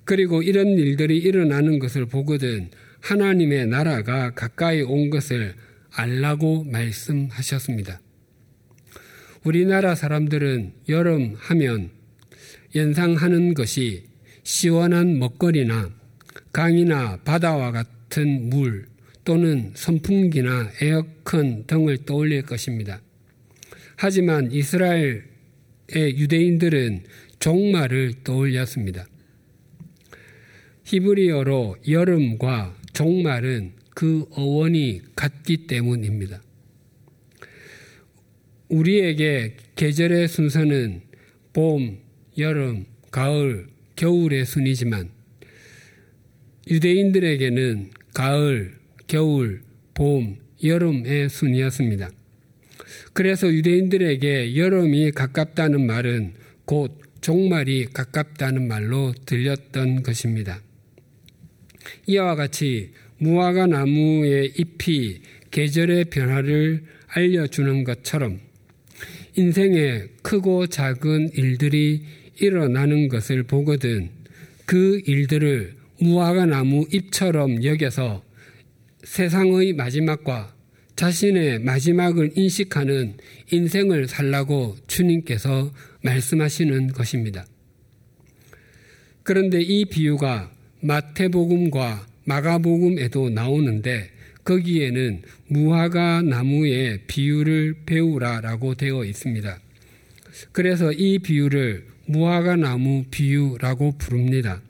그리고 0.05 0.43
이런 0.43 0.69
일들이 0.69 1.19
일어나는 1.19 1.79
것을 1.79 2.07
보거든 2.07 2.71
하나님의 3.01 3.67
나라가 3.67 4.31
가까이 4.31 4.83
온 4.83 5.11
것을 5.11 5.55
알라고 5.91 6.65
말씀하셨습니다. 6.65 8.01
우리나라 9.45 9.95
사람들은 9.95 10.73
여름 10.89 11.35
하면 11.39 11.91
연상하는 12.75 13.55
것이 13.55 14.05
시원한 14.43 15.19
먹거리나 15.19 15.91
강이나 16.53 17.19
바다와 17.25 17.73
같은 17.73 18.51
물 18.51 18.87
또는 19.29 19.73
선풍기나 19.75 20.71
에어컨 20.81 21.67
등을 21.67 22.07
떠올릴 22.07 22.41
것입니다. 22.41 23.03
하지만 23.95 24.51
이스라엘의 24.51 25.21
유대인들은 25.93 27.03
종말을 27.39 28.25
떠올렸습니다. 28.25 29.07
히브리어로 30.85 31.77
여름과 31.87 32.75
종말은 32.95 33.73
그 33.91 34.25
어원이 34.31 35.03
같기 35.15 35.67
때문입니다. 35.67 36.41
우리에게 38.71 39.59
계절의 39.77 40.29
순서는 40.29 41.03
봄, 41.53 41.99
여름, 42.39 42.87
가을, 43.11 43.67
겨울의 43.95 44.47
순이지만 44.47 45.11
유대인들에게는 46.71 47.91
가을, 48.15 48.78
겨울, 49.09 49.63
봄, 49.95 50.37
여름의 50.63 51.31
순이었습니다. 51.31 52.11
그래서 53.15 53.49
유대인들에게 53.49 54.57
여름이 54.57 55.13
가깝다는 55.13 55.87
말은 55.87 56.35
곧 56.67 57.01
종말이 57.23 57.87
가깝다는 57.87 58.69
말로 58.69 59.13
들렸던 59.25 60.03
것입니다. 60.03 60.61
이와 62.07 62.35
같이 62.37 62.91
무화과 63.19 63.67
나무의 63.67 64.53
잎이 64.57 65.21
계절의 65.51 66.07
변화를 66.07 66.85
알려주는 67.09 67.85
것처럼 67.85 68.41
인생에 69.37 70.05
크고 70.23 70.67
작은 70.67 71.31
일들이 71.35 72.03
일어나는 72.41 73.09
것을 73.09 73.43
보거든 73.45 74.11
그 74.67 75.01
일들을 75.07 75.75
무화과 76.01 76.47
나무 76.47 76.87
잎처럼 76.93 77.65
여겨서 77.65 78.28
세상의 79.05 79.75
마지막과 79.75 80.55
자신의 80.97 81.61
마지막을 81.61 82.33
인식하는 82.35 83.19
인생을 83.53 84.09
살라고 84.09 84.77
주님께서 84.89 85.73
말씀하시는 86.03 86.89
것입니다. 86.89 87.47
그런데 89.23 89.61
이 89.61 89.85
비유가 89.85 90.51
마태복음과 90.81 92.07
마가복음에도 92.25 93.31
나오는데 93.31 94.11
거기에는 94.45 95.23
무화과 95.49 96.23
나무의 96.23 97.01
비유를 97.07 97.77
배우라라고 97.87 98.75
되어 98.75 99.05
있습니다. 99.05 99.61
그래서 100.53 100.93
이 100.93 101.19
비유를 101.19 101.87
무화과 102.07 102.57
나무 102.57 103.05
비유라고 103.11 103.99
부릅니다. 103.99 104.63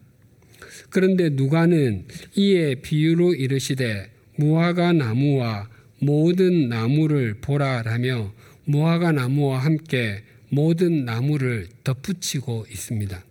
그런데 0.91 1.29
누가는 1.31 2.05
이에 2.37 2.75
비유로 2.77 3.35
이르시되 3.35 4.11
무화과 4.39 4.93
나무와 4.93 5.69
모든 5.99 6.69
나무를 6.69 7.35
보라라며 7.41 8.33
무화과 8.67 9.13
나무와 9.13 9.59
함께 9.59 10.23
모든 10.49 11.05
나무를 11.05 11.67
덧붙이고 11.83 12.67
있습니다. 12.71 13.25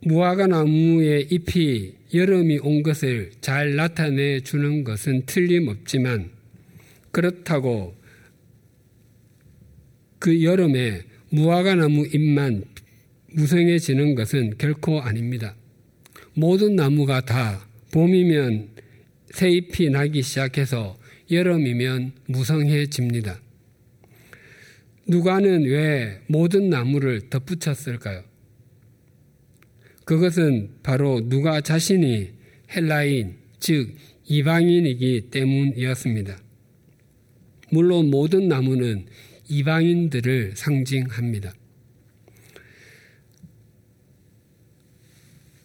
무화과 0.00 0.48
나무의 0.48 1.28
잎이 1.30 1.94
여름이 2.12 2.58
온 2.58 2.82
것을 2.82 3.30
잘 3.40 3.76
나타내 3.76 4.40
주는 4.40 4.82
것은 4.82 5.22
틀림없지만 5.26 6.30
그렇다고 7.12 7.94
그 10.18 10.42
여름에 10.42 11.02
무화과 11.30 11.76
나무 11.76 12.04
잎만 12.04 12.64
무성해지는 13.32 14.16
것은 14.16 14.58
결코 14.58 15.00
아닙니다. 15.00 15.54
모든 16.34 16.74
나무가 16.74 17.20
다 17.20 17.65
봄이면 17.92 18.70
새잎이 19.30 19.90
나기 19.90 20.22
시작해서 20.22 20.96
여름이면 21.30 22.12
무성해집니다. 22.26 23.40
누가는 25.08 25.64
왜 25.64 26.20
모든 26.26 26.68
나무를 26.68 27.28
덧붙였을까요? 27.30 28.24
그것은 30.04 30.70
바로 30.82 31.28
누가 31.28 31.60
자신이 31.60 32.30
헬라인, 32.74 33.36
즉 33.60 33.94
이방인이기 34.24 35.28
때문이었습니다. 35.30 36.38
물론 37.70 38.10
모든 38.10 38.48
나무는 38.48 39.06
이방인들을 39.48 40.52
상징합니다. 40.56 41.52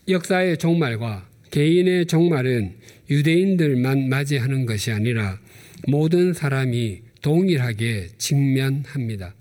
역사의 0.07 0.57
종말과 0.57 1.30
개인의 1.51 2.05
종말은 2.07 2.75
유대인들만 3.09 4.09
맞이하는 4.09 4.65
것이 4.65 4.91
아니라 4.91 5.39
모든 5.87 6.33
사람이 6.33 7.01
동일하게 7.21 8.07
직면합니다. 8.17 9.35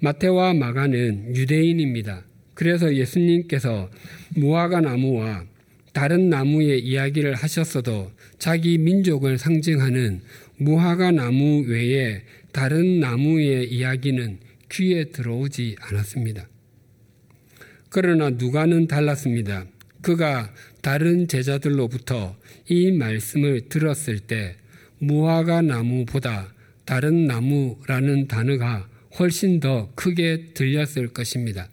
마태와 0.00 0.54
마가는 0.54 1.34
유대인입니다. 1.34 2.24
그래서 2.54 2.94
예수님께서 2.94 3.90
무화과 4.36 4.80
나무와 4.80 5.44
다른 5.92 6.28
나무의 6.28 6.80
이야기를 6.80 7.34
하셨어도 7.34 8.12
자기 8.38 8.78
민족을 8.78 9.38
상징하는 9.38 10.20
무화과 10.58 11.12
나무 11.12 11.64
외에 11.66 12.22
다른 12.52 13.00
나무의 13.00 13.72
이야기는 13.72 14.38
귀에 14.70 15.04
들어오지 15.04 15.76
않았습니다. 15.80 16.48
그러나 17.90 18.30
누가는 18.30 18.86
달랐습니다. 18.86 19.66
그가 20.02 20.52
다른 20.82 21.26
제자들로부터 21.28 22.36
이 22.68 22.92
말씀을 22.92 23.68
들었을 23.68 24.20
때 24.20 24.56
무화과 24.98 25.62
나무보다 25.62 26.54
다른 26.84 27.26
나무라는 27.26 28.28
단어가 28.28 28.88
훨씬 29.18 29.60
더 29.60 29.90
크게 29.94 30.52
들렸을 30.54 31.08
것입니다. 31.08 31.68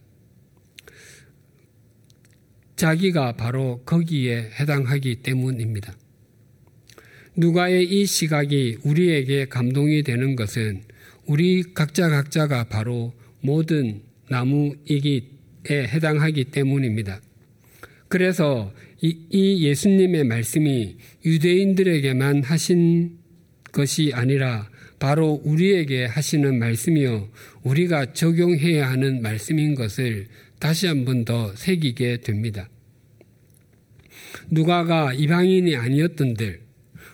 자기가 2.76 3.34
바로 3.34 3.82
거기에 3.86 4.52
해당하기 4.60 5.18
때문입니다. 5.18 5.96
누가의 7.38 7.86
이 7.86 8.06
시각이 8.06 8.80
우리에게 8.84 9.46
감동이 9.46 10.04
되는 10.04 10.36
것은 10.36 10.84
우리 11.26 11.64
각자 11.74 12.10
각자가 12.10 12.66
바로 12.66 13.14
모든 13.42 14.02
나무이기에 14.30 15.22
해당하기 15.70 16.46
때문입니다. 16.46 17.22
그래서 18.08 18.74
이, 19.30 19.68
예수님의 19.68 20.24
말씀이 20.24 20.98
유대인들에게만 21.26 22.44
하신 22.44 23.18
것이 23.72 24.12
아니라 24.14 24.70
바로 25.00 25.42
우리에게 25.44 26.06
하시는 26.06 26.58
말씀이요. 26.58 27.30
우리가 27.64 28.14
적용해야 28.14 28.90
하는 28.90 29.22
말씀인 29.22 29.76
것을 29.76 30.28
다시 30.60 30.88
한 30.88 31.04
번 31.06 31.26
더 31.26 31.54
새기게 31.56 32.22
됩니다. 32.22 32.70
누가가 34.50 35.14
이방인이 35.14 35.76
아니었던들 35.76 36.62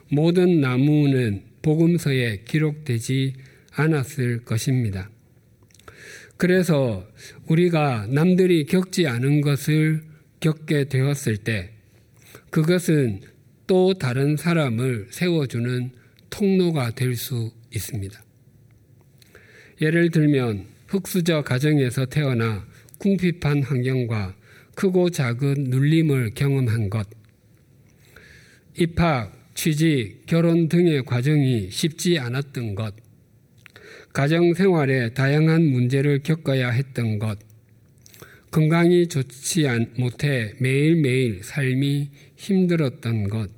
모든 0.10 0.62
나무는 0.62 1.44
복음서에 1.62 2.44
기록되지 2.46 3.34
않았을 3.72 4.44
것입니다. 4.44 5.10
그래서 6.38 7.08
우리가 7.48 8.08
남들이 8.10 8.66
겪지 8.66 9.08
않은 9.08 9.42
것을 9.42 10.04
겪게 10.40 10.86
되었을 10.86 11.38
때 11.38 11.72
그것은 12.52 13.22
또 13.66 13.94
다른 13.94 14.36
사람을 14.36 15.08
세워주는 15.10 15.92
통로가 16.30 16.92
될 16.92 17.16
수 17.16 17.52
있습니다. 17.74 18.22
예를 19.82 20.12
들면 20.12 20.66
흑수저 20.88 21.44
가정에서 21.44 22.06
태어나 22.06 22.68
궁핍한 22.98 23.64
환경과 23.64 24.36
크고 24.76 25.10
작은 25.10 25.66
눌림을 25.70 26.32
경험한 26.36 26.90
것, 26.90 27.08
입학, 28.78 29.32
취직, 29.56 30.26
결혼 30.26 30.68
등의 30.68 31.04
과정이 31.06 31.70
쉽지 31.72 32.20
않았던 32.20 32.76
것, 32.76 32.94
가정 34.12 34.54
생활에 34.54 35.14
다양한 35.14 35.64
문제를 35.64 36.20
겪어야 36.24 36.70
했던 36.70 37.18
것, 37.18 37.40
건강이 38.52 39.08
좋지 39.08 39.66
못해 39.98 40.54
매일매일 40.60 41.42
삶이 41.44 42.10
힘들었던 42.42 43.30
것, 43.30 43.50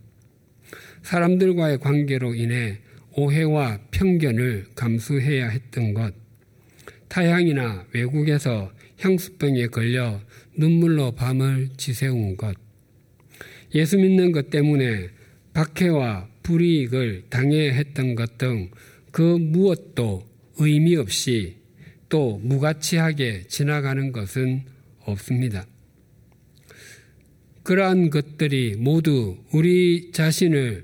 사람들과의 1.04 1.80
관계로 1.80 2.36
인해 2.36 2.80
오해와 3.16 3.80
편견을 3.92 4.68
감수해야 4.76 5.50
했던 5.50 5.94
것, 5.94 6.14
타향이나 7.08 7.86
외국에서 7.94 8.72
향수병에 9.00 9.68
걸려 9.68 10.20
눈물로 10.56 11.12
밤을 11.12 11.70
지새운 11.78 12.38
것, 12.38 12.56
예수 13.76 13.98
믿는 13.98 14.32
것 14.32 14.50
때문에 14.50 15.10
박해와 15.54 16.30
불이익을 16.44 17.24
당해야 17.30 17.74
했던 17.74 18.16
것 18.16 18.38
등 18.38 18.70
그 19.14 19.22
무엇도 19.22 20.28
의미 20.58 20.96
없이 20.96 21.58
또 22.10 22.40
무가치하게 22.40 23.44
지나가는 23.48 24.12
것은 24.12 24.64
없습니다. 25.02 25.68
그러한 27.64 28.10
것들이 28.10 28.76
모두 28.78 29.38
우리 29.52 30.12
자신을 30.12 30.84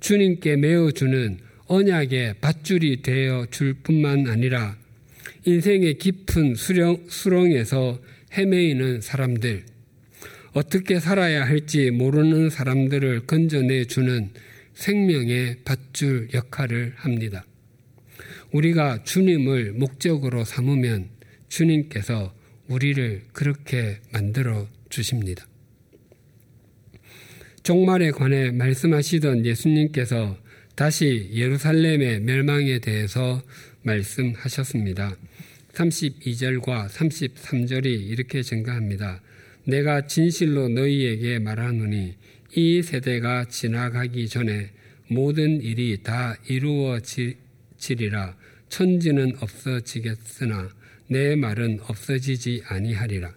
주님께 0.00 0.56
메어주는 0.56 1.38
언약의 1.66 2.34
밧줄이 2.40 3.00
되어 3.02 3.46
줄 3.50 3.74
뿐만 3.74 4.26
아니라 4.28 4.76
인생의 5.46 5.98
깊은 5.98 6.56
수령, 6.56 7.04
수렁에서 7.08 8.00
헤매이는 8.32 9.00
사람들, 9.00 9.64
어떻게 10.52 11.00
살아야 11.00 11.44
할지 11.44 11.90
모르는 11.90 12.50
사람들을 12.50 13.26
건져내 13.26 13.84
주는 13.84 14.30
생명의 14.74 15.58
밧줄 15.64 16.28
역할을 16.34 16.94
합니다. 16.96 17.44
우리가 18.52 19.04
주님을 19.04 19.72
목적으로 19.72 20.44
삼으면 20.44 21.08
주님께서 21.48 22.34
우리를 22.68 23.22
그렇게 23.32 24.00
만들어 24.12 24.68
주십니다. 24.88 25.46
종말에 27.64 28.10
관해 28.10 28.50
말씀하시던 28.50 29.46
예수님께서 29.46 30.36
다시 30.74 31.30
예루살렘의 31.32 32.20
멸망에 32.20 32.78
대해서 32.78 33.42
말씀하셨습니다. 33.84 35.16
32절과 35.72 36.90
33절이 36.90 37.86
이렇게 37.86 38.42
증가합니다. 38.42 39.22
내가 39.64 40.06
진실로 40.06 40.68
너희에게 40.68 41.38
말하노니 41.38 42.14
이 42.54 42.82
세대가 42.82 43.46
지나가기 43.46 44.28
전에 44.28 44.70
모든 45.08 45.62
일이 45.62 46.02
다 46.02 46.36
이루어지리라 46.46 48.36
천지는 48.68 49.38
없어지겠으나 49.40 50.68
내 51.08 51.34
말은 51.34 51.80
없어지지 51.86 52.64
아니하리라. 52.66 53.34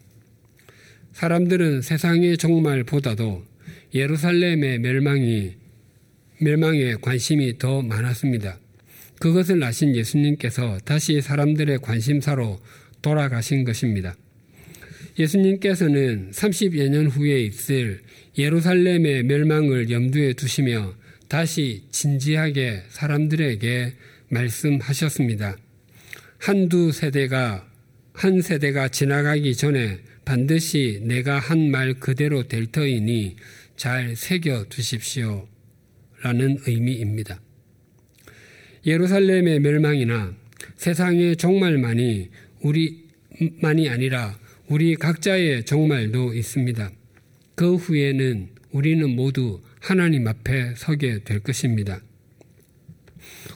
사람들은 1.13 1.81
세상의 1.81 2.37
종말보다도 2.37 3.56
예루살렘의 3.97 4.79
멸망이 4.79 5.55
멸망에 6.39 6.95
관심이 7.01 7.57
더 7.57 7.81
많았습니다. 7.81 8.59
그것을 9.19 9.63
아신 9.63 9.95
예수님께서 9.95 10.77
다시 10.85 11.19
사람들의 11.19 11.79
관심사로 11.79 12.59
돌아가신 13.01 13.63
것입니다. 13.63 14.15
예수님께서는 15.17 16.29
30여 16.31 16.89
년 16.89 17.07
후에 17.07 17.41
있을 17.41 18.01
예루살렘의 18.37 19.23
멸망을 19.23 19.89
염두에 19.89 20.33
두시며 20.33 20.93
다시 21.27 21.83
진지하게 21.89 22.83
사람들에게 22.89 23.93
말씀하셨습니다. 24.29 25.57
한두 26.37 26.91
세대가 26.91 27.67
한 28.13 28.41
세대가 28.41 28.89
지나가기 28.89 29.55
전에 29.55 29.99
반드시 30.23 31.01
내가 31.03 31.39
한 31.39 31.69
말 31.69 31.95
그대로 31.95 32.47
될 32.47 32.67
터이니 32.67 33.37
잘 33.77 34.15
새겨 34.15 34.65
두십시오. 34.69 35.47
라는 36.23 36.57
의미입니다. 36.65 37.39
예루살렘의 38.87 39.59
멸망이나 39.59 40.35
세상의 40.77 41.35
종말만이 41.35 42.29
우리만이 42.61 43.87
아니라 43.87 44.39
우리 44.67 44.95
각자의 44.95 45.65
종말도 45.65 46.33
있습니다. 46.33 46.91
그 47.53 47.75
후에는 47.75 48.49
우리는 48.71 49.09
모두 49.15 49.61
하나님 49.79 50.27
앞에 50.27 50.73
서게 50.75 51.23
될 51.23 51.39
것입니다. 51.39 52.01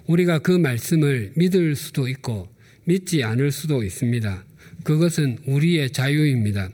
우리가 0.06 0.40
그 0.40 0.52
말씀을 0.52 1.34
믿을 1.36 1.76
수도 1.76 2.08
있고 2.08 2.48
믿지 2.84 3.24
않을 3.24 3.52
수도 3.52 3.84
있습니다. 3.84 4.46
그것은 4.84 5.40
우리의 5.46 5.92
자유입니다. 5.92 6.70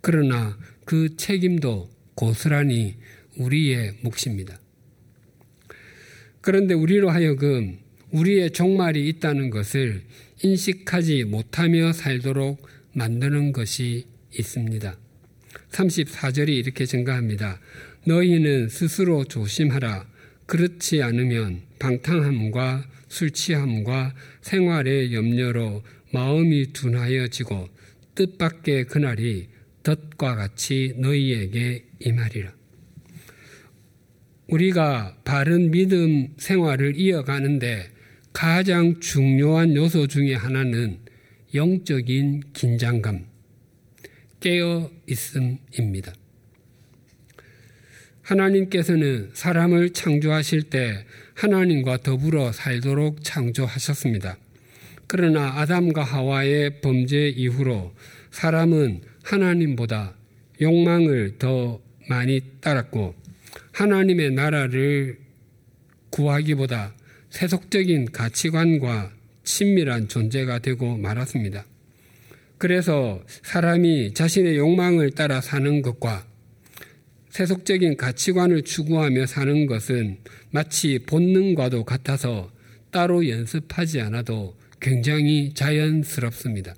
그러나 0.00 0.58
그 0.86 1.14
책임도 1.16 1.95
고스란히 2.16 2.96
우리의 3.36 3.98
몫입니다. 4.02 4.58
그런데 6.40 6.74
우리로 6.74 7.10
하여금 7.10 7.78
우리의 8.10 8.50
종말이 8.50 9.08
있다는 9.08 9.50
것을 9.50 10.02
인식하지 10.42 11.24
못하며 11.24 11.92
살도록 11.92 12.66
만드는 12.92 13.52
것이 13.52 14.06
있습니다. 14.36 14.96
34절이 15.70 16.48
이렇게 16.48 16.86
증가합니다. 16.86 17.60
너희는 18.06 18.68
스스로 18.68 19.24
조심하라. 19.24 20.06
그렇지 20.46 21.02
않으면 21.02 21.62
방탕함과 21.78 22.88
술 23.08 23.30
취함과 23.30 24.14
생활의 24.40 25.12
염려로 25.14 25.82
마음이 26.12 26.72
둔하여지고 26.72 27.68
뜻밖의 28.14 28.84
그날이 28.84 29.48
덫과 29.86 30.34
같이 30.34 30.94
너희에게 30.96 31.84
임하리라. 32.00 32.52
우리가 34.48 35.18
바른 35.24 35.70
믿음 35.70 36.34
생활을 36.38 36.96
이어가는데 36.96 37.88
가장 38.32 38.98
중요한 38.98 39.76
요소 39.76 40.08
중의 40.08 40.36
하나는 40.36 40.98
영적인 41.54 42.42
긴장감, 42.52 43.26
깨어 44.40 44.90
있음입니다. 45.06 46.12
하나님께서는 48.22 49.30
사람을 49.34 49.90
창조하실 49.90 50.64
때 50.64 51.06
하나님과 51.34 51.98
더불어 51.98 52.50
살도록 52.50 53.22
창조하셨습니다. 53.22 54.36
그러나 55.06 55.60
아담과 55.60 56.02
하와의 56.02 56.80
범죄 56.80 57.28
이후로 57.28 57.94
사람은 58.32 59.02
하나님보다 59.26 60.14
욕망을 60.60 61.38
더 61.38 61.80
많이 62.08 62.40
따랐고 62.60 63.14
하나님의 63.72 64.32
나라를 64.32 65.18
구하기보다 66.10 66.94
세속적인 67.30 68.12
가치관과 68.12 69.12
친밀한 69.42 70.08
존재가 70.08 70.60
되고 70.60 70.96
말았습니다. 70.96 71.64
그래서 72.58 73.22
사람이 73.42 74.14
자신의 74.14 74.56
욕망을 74.56 75.10
따라 75.10 75.40
사는 75.40 75.82
것과 75.82 76.26
세속적인 77.30 77.96
가치관을 77.98 78.62
추구하며 78.62 79.26
사는 79.26 79.66
것은 79.66 80.18
마치 80.50 81.00
본능과도 81.00 81.84
같아서 81.84 82.50
따로 82.90 83.28
연습하지 83.28 84.00
않아도 84.00 84.56
굉장히 84.80 85.52
자연스럽습니다. 85.52 86.74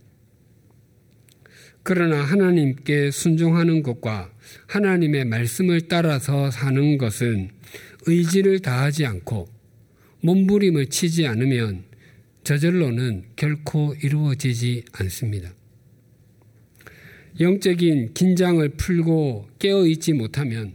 그러나 1.88 2.22
하나님께 2.22 3.10
순종하는 3.10 3.82
것과 3.82 4.30
하나님의 4.66 5.24
말씀을 5.24 5.88
따라서 5.88 6.50
사는 6.50 6.98
것은 6.98 7.48
의지를 8.04 8.58
다하지 8.58 9.06
않고 9.06 9.48
몸부림을 10.20 10.88
치지 10.88 11.26
않으면 11.26 11.84
저절로는 12.44 13.28
결코 13.36 13.94
이루어지지 14.02 14.84
않습니다. 14.92 15.54
영적인 17.40 18.12
긴장을 18.12 18.68
풀고 18.68 19.48
깨어 19.58 19.86
있지 19.86 20.12
못하면 20.12 20.74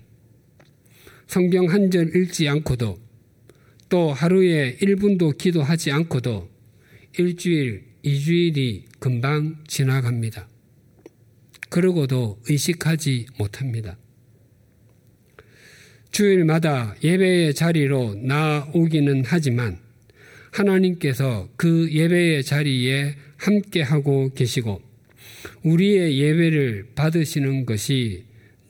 성경 1.28 1.69
한 1.69 1.91
절 1.91 2.15
읽지 2.15 2.49
않고도 2.49 2.97
또 3.88 4.12
하루에 4.12 4.78
1분도 4.78 5.38
기도하지 5.38 5.91
않고도 5.91 6.49
일주일, 7.19 7.84
이주일이 8.02 8.86
금방 8.97 9.58
지나갑니다. 9.67 10.53
그러고도 11.74 12.40
의식하지 12.48 13.26
못합니다. 13.40 13.98
주일마다 16.12 16.96
예배의 17.04 17.56
자리로 17.56 18.14
나오기는 18.14 19.24
하지만 19.26 19.80
하나님께서 20.52 21.50
그 21.56 21.92
예배의 21.92 22.44
자리에 22.44 23.16
함께하고 23.38 24.36
계시고 24.36 24.84
우리의 25.64 26.20
예배를 26.20 26.90
받으시는 26.94 27.66
것이 27.66 28.26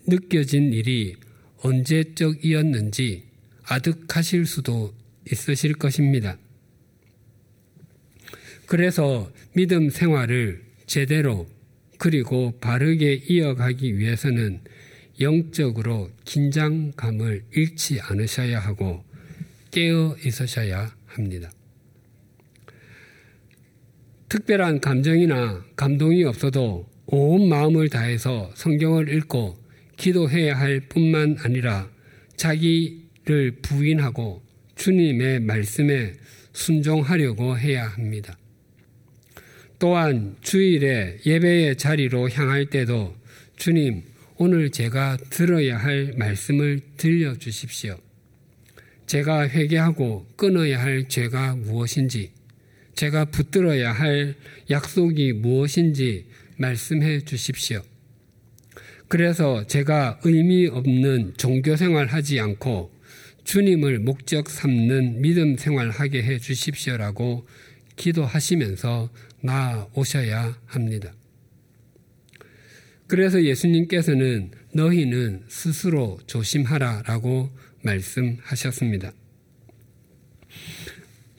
느껴진 0.07 0.71
일이 0.71 1.17
언제적이었는지 1.57 3.23
아득하실 3.63 4.45
수도 4.45 4.93
있으실 5.29 5.73
것입니다. 5.73 6.37
그래서 8.65 9.29
믿음 9.53 9.89
생활을 9.89 10.63
제대로 10.85 11.49
그리고 12.03 12.51
바르게 12.59 13.21
이어가기 13.29 13.97
위해서는 13.97 14.59
영적으로 15.21 16.11
긴장감을 16.25 17.45
잃지 17.55 18.01
않으셔야 18.01 18.59
하고 18.59 19.05
깨어 19.71 20.17
있으셔야 20.25 20.93
합니다. 21.05 21.49
특별한 24.27 24.81
감정이나 24.81 25.63
감동이 25.77 26.25
없어도 26.25 26.89
온 27.05 27.47
마음을 27.47 27.87
다해서 27.87 28.51
성경을 28.55 29.07
읽고 29.07 29.57
기도해야 29.95 30.59
할 30.59 30.81
뿐만 30.81 31.37
아니라 31.39 31.89
자기를 32.35 33.59
부인하고 33.61 34.43
주님의 34.75 35.39
말씀에 35.39 36.15
순종하려고 36.51 37.57
해야 37.57 37.87
합니다. 37.87 38.37
또한 39.83 40.37
주일에 40.39 41.17
예배의 41.25 41.75
자리로 41.75 42.29
향할 42.29 42.67
때도 42.67 43.17
주님, 43.57 44.01
오늘 44.37 44.71
제가 44.71 45.17
들어야 45.29 45.77
할 45.77 46.13
말씀을 46.15 46.79
들려주십시오. 46.95 47.99
제가 49.07 49.49
회개하고 49.49 50.25
끊어야 50.37 50.81
할 50.81 51.09
죄가 51.09 51.57
무엇인지, 51.57 52.31
제가 52.95 53.25
붙들어야 53.25 53.91
할 53.91 54.35
약속이 54.69 55.33
무엇인지 55.33 56.27
말씀해 56.55 57.25
주십시오. 57.25 57.81
그래서 59.09 59.67
제가 59.67 60.21
의미 60.23 60.67
없는 60.67 61.33
종교 61.35 61.75
생활 61.75 62.07
하지 62.07 62.39
않고 62.39 62.89
주님을 63.43 63.99
목적 63.99 64.49
삼는 64.49 65.21
믿음 65.21 65.57
생활 65.57 65.89
하게 65.89 66.23
해 66.23 66.39
주십시오라고 66.39 67.45
기도하시면서 67.97 69.09
나오셔야 69.43 70.57
합니다. 70.65 71.13
그래서 73.07 73.43
예수님께서는 73.43 74.51
너희는 74.73 75.43
스스로 75.47 76.19
조심하라 76.25 77.03
라고 77.05 77.51
말씀하셨습니다. 77.83 79.13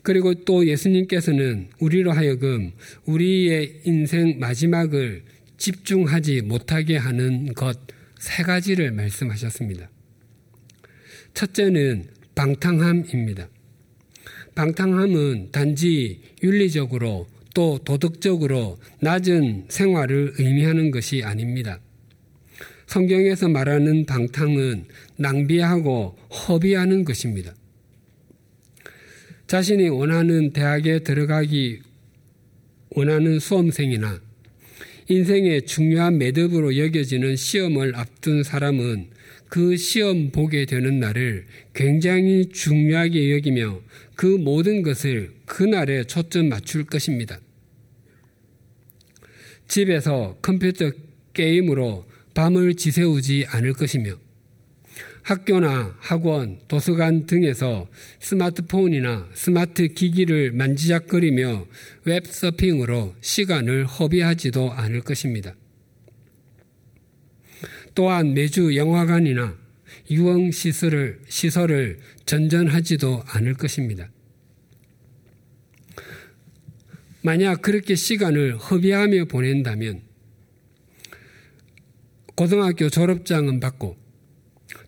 그리고 0.03 0.35
또 0.45 0.67
예수님께서는 0.67 1.71
우리로 1.81 2.13
하여금 2.13 2.73
우리의 3.07 3.81
인생 3.85 4.39
마지막을 4.39 5.25
집중하지 5.57 6.43
못하게 6.43 6.97
하는 6.97 7.55
것 7.55 7.95
세 8.25 8.43
가지를 8.43 8.91
말씀하셨습니다. 8.93 9.91
첫째는 11.35 12.07
방탕함입니다. 12.35 13.49
방탕함은 14.55 15.51
단지 15.53 16.23
윤리적으로 16.43 17.27
또 17.55 17.79
도덕적으로 17.85 18.79
낮은 19.01 19.67
생활을 19.69 20.35
의미하는 20.39 20.91
것이 20.91 21.23
아닙니다. 21.23 21.81
성경에서 22.87 23.49
말하는 23.49 24.05
방탕은 24.07 24.85
낭비하고 25.17 26.17
허비하는 26.31 27.05
것입니다. 27.05 27.55
자신이 29.47 29.89
원하는 29.89 30.53
대학에 30.53 31.01
들어가기 31.01 31.81
원하는 32.91 33.39
수험생이나 33.39 34.21
인생의 35.09 35.67
중요한 35.67 36.19
매듭으로 36.19 36.77
여겨지는 36.77 37.37
시험을 37.37 37.95
앞둔 37.95 38.43
사람은 38.43 39.11
그 39.49 39.77
시험 39.77 40.31
보게 40.31 40.65
되는 40.65 40.99
날을 40.99 41.45
굉장히 41.75 42.47
중요하게 42.47 43.35
여기며 43.35 43.81
그 44.17 44.27
모든 44.27 44.83
것을 44.83 45.33
그날에 45.45 46.05
초점 46.05 46.49
맞출 46.49 46.85
것입니다. 46.85 47.39
집에서 49.69 50.37
컴퓨터 50.43 50.91
게임으로 51.33 52.07
밤을 52.35 52.75
지새우지 52.75 53.47
않을 53.49 53.73
것이며 53.75 54.17
학교나 55.23 55.97
학원, 56.01 56.59
도서관 56.69 57.25
등에서 57.25 57.89
스마트폰이나 58.21 59.31
스마트 59.33 59.89
기기를 59.89 60.53
만지작거리며 60.53 61.67
웹서핑으로 62.05 63.15
시간을 63.23 63.87
허비하지도 63.87 64.73
않을 64.73 65.01
것입니다. 65.01 65.55
또한 67.95 68.35
매주 68.35 68.77
영화관이나 68.77 69.57
유흥 70.11 70.51
시설을, 70.51 71.21
시설을 71.27 72.01
전전하지도 72.27 73.23
않을 73.27 73.55
것입니다. 73.55 74.11
만약 77.25 77.63
그렇게 77.63 77.95
시간을 77.95 78.59
허비하며 78.59 79.25
보낸다면 79.25 80.03
고등학교 82.35 82.91
졸업장은 82.91 83.61
받고 83.61 83.97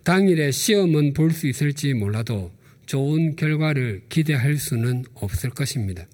당일에 0.04 0.50
시험은 0.50 1.14
볼 1.14 1.30
수 1.32 1.46
있을지 1.48 1.94
몰라도 1.94 2.52
좋은 2.84 3.36
결과를 3.36 4.02
기대할 4.10 4.58
수는 4.58 5.04
없을 5.14 5.48
것입니다. 5.48 6.06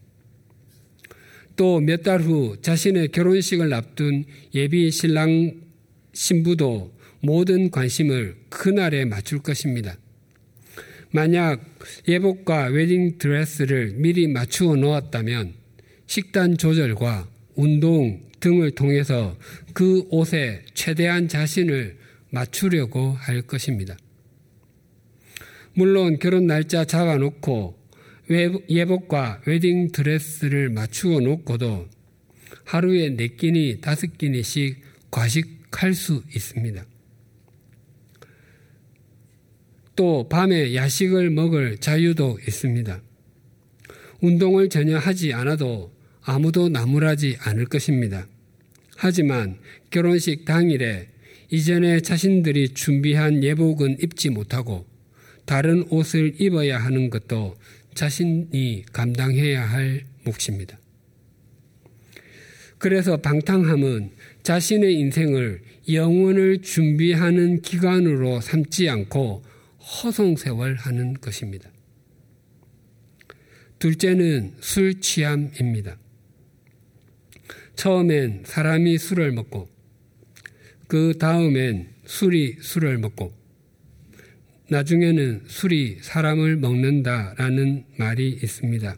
또 1.57 1.81
몇 1.81 2.05
달 2.05 2.21
후 2.23 2.57
자신의 2.63 3.09
결혼식을 3.09 3.75
앞둔 3.75 4.25
예비 4.55 4.93
신랑 4.93 5.61
신부도 6.13 6.93
모든 7.21 7.69
관심을 7.73 8.37
그날에 8.49 9.05
맞출 9.07 9.41
것입니다. 9.41 9.97
만약 11.11 11.61
예복과 12.07 12.67
웨딩 12.67 13.19
드레스를 13.19 13.95
미리 13.97 14.29
맞추어 14.29 14.77
놓았다면 14.77 15.62
식단 16.13 16.59
조절과 16.59 17.27
운동 17.55 18.21
등을 18.39 18.73
통해서 18.73 19.35
그 19.73 20.07
옷에 20.11 20.63
최대한 20.75 21.27
자신을 21.27 21.97
맞추려고 22.29 23.13
할 23.13 23.41
것입니다. 23.41 23.97
물론 25.73 26.19
결혼 26.19 26.47
날짜 26.47 26.85
잡아놓고 26.85 27.79
예복과 28.69 29.41
웨딩 29.47 29.93
드레스를 29.93 30.69
맞추어 30.69 31.21
놓고도 31.21 31.89
하루에 32.67 33.17
네 33.17 33.29
끼니 33.29 33.81
다섯 33.81 34.19
끼니씩 34.19 34.83
과식할 35.11 35.95
수 35.95 36.23
있습니다. 36.37 36.85
또 39.97 40.29
밤에 40.29 40.75
야식을 40.75 41.31
먹을 41.31 41.79
자유도 41.79 42.39
있습니다. 42.47 43.01
운동을 44.21 44.69
전혀 44.69 44.99
하지 44.99 45.33
않아도 45.33 45.92
아무도 46.25 46.69
나무라지 46.69 47.37
않을 47.41 47.67
것입니다. 47.67 48.27
하지만 48.97 49.59
결혼식 49.91 50.45
당일에 50.45 51.09
이전에 51.51 52.01
자신들이 52.01 52.71
준비한 52.71 53.43
예복은 53.43 53.99
입지 54.01 54.31
못하고 54.31 54.87
다른 55.45 55.85
옷을 55.91 56.41
입어야 56.41 56.79
하는 56.79 57.11
것도 57.11 57.57
자신이 57.95 58.85
감당해야 58.93 59.69
할 59.69 60.05
몫입니다. 60.25 60.79
그래서 62.79 63.17
방탕함은 63.19 64.11
자신의 64.43 64.95
인생을 64.95 65.63
영혼을 65.93 66.63
준비하는 66.63 67.61
기간으로 67.61 68.41
삼지 68.41 68.89
않고 68.89 69.45
허송세월하는 69.79 71.15
것입니다. 71.15 71.71
둘째는 73.79 74.55
술 74.61 75.01
취함입니다. 75.01 75.97
처음엔 77.77 78.43
사람이 78.45 78.99
술을 78.99 79.33
먹고 79.33 79.69
그 80.87 81.17
다음엔 81.19 81.89
술이 82.05 82.59
술을 82.61 82.99
먹고 82.99 83.33
나중에는 84.69 85.43
술이 85.47 85.99
사람을 86.01 86.57
먹는다라는 86.57 87.85
말이 87.97 88.31
있습니다. 88.31 88.97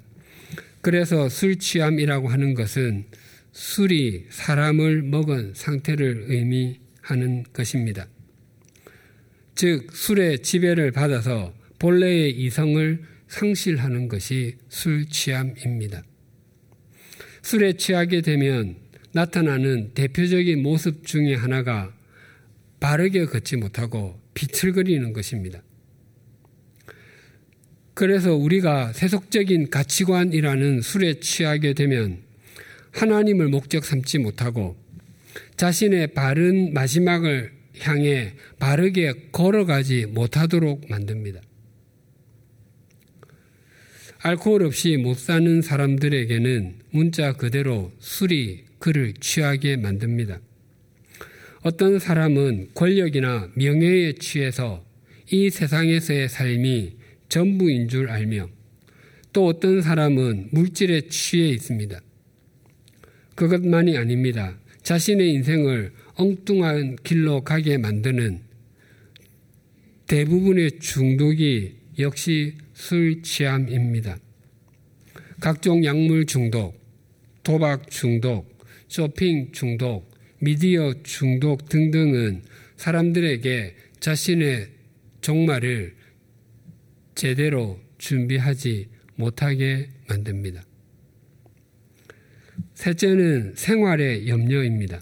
그래서 0.80 1.28
술 1.28 1.58
취함이라고 1.58 2.28
하는 2.28 2.54
것은 2.54 3.06
술이 3.52 4.26
사람을 4.30 5.02
먹은 5.02 5.54
상태를 5.54 6.26
의미하는 6.28 7.44
것입니다. 7.52 8.06
즉, 9.54 9.88
술의 9.92 10.42
지배를 10.42 10.90
받아서 10.92 11.54
본래의 11.78 12.32
이성을 12.32 13.02
상실하는 13.28 14.08
것이 14.08 14.56
술 14.68 15.06
취함입니다. 15.06 16.02
술에 17.44 17.74
취하게 17.74 18.22
되면 18.22 18.74
나타나는 19.12 19.90
대표적인 19.92 20.62
모습 20.62 21.06
중의 21.06 21.36
하나가 21.36 21.94
바르게 22.80 23.26
걷지 23.26 23.56
못하고 23.56 24.18
비틀거리는 24.32 25.12
것입니다. 25.12 25.62
그래서 27.92 28.34
우리가 28.34 28.94
세속적인 28.94 29.68
가치관이라는 29.68 30.80
술에 30.80 31.20
취하게 31.20 31.74
되면 31.74 32.22
하나님을 32.92 33.48
목적 33.48 33.84
삼지 33.84 34.18
못하고 34.20 34.76
자신의 35.56 36.14
바른 36.14 36.72
마지막을 36.72 37.52
향해 37.80 38.32
바르게 38.58 39.28
걸어가지 39.32 40.06
못하도록 40.06 40.88
만듭니다. 40.88 41.40
알코올 44.26 44.62
없이 44.62 44.96
못 44.96 45.18
사는 45.18 45.60
사람들에게는 45.60 46.76
문자 46.92 47.34
그대로 47.34 47.92
술이 47.98 48.64
그를 48.78 49.12
취하게 49.20 49.76
만듭니다. 49.76 50.40
어떤 51.60 51.98
사람은 51.98 52.70
권력이나 52.72 53.50
명예에 53.54 54.14
취해서 54.14 54.82
이 55.30 55.50
세상에서의 55.50 56.30
삶이 56.30 56.96
전부인 57.28 57.88
줄 57.88 58.08
알며 58.08 58.48
또 59.34 59.46
어떤 59.46 59.82
사람은 59.82 60.48
물질에 60.52 61.02
취해 61.08 61.50
있습니다. 61.50 62.00
그것만이 63.34 63.98
아닙니다. 63.98 64.56
자신의 64.84 65.34
인생을 65.34 65.92
엉뚱한 66.14 66.96
길로 67.04 67.44
가게 67.44 67.76
만드는 67.76 68.40
대부분의 70.06 70.78
중독이 70.78 71.74
역시 71.98 72.54
술 72.74 73.22
취함입니다. 73.22 74.18
각종 75.40 75.84
약물 75.84 76.26
중독, 76.26 76.78
도박 77.42 77.88
중독, 77.90 78.58
쇼핑 78.88 79.52
중독, 79.52 80.10
미디어 80.40 80.92
중독 81.02 81.68
등등은 81.68 82.42
사람들에게 82.76 83.74
자신의 84.00 84.68
종말을 85.20 85.94
제대로 87.14 87.80
준비하지 87.98 88.88
못하게 89.16 89.88
만듭니다. 90.08 90.64
셋째는 92.74 93.54
생활의 93.54 94.28
염려입니다. 94.28 95.00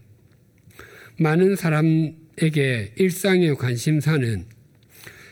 많은 1.19 1.57
사람에게 1.57 2.95
일상의 2.97 3.57
관심사는 3.57 4.47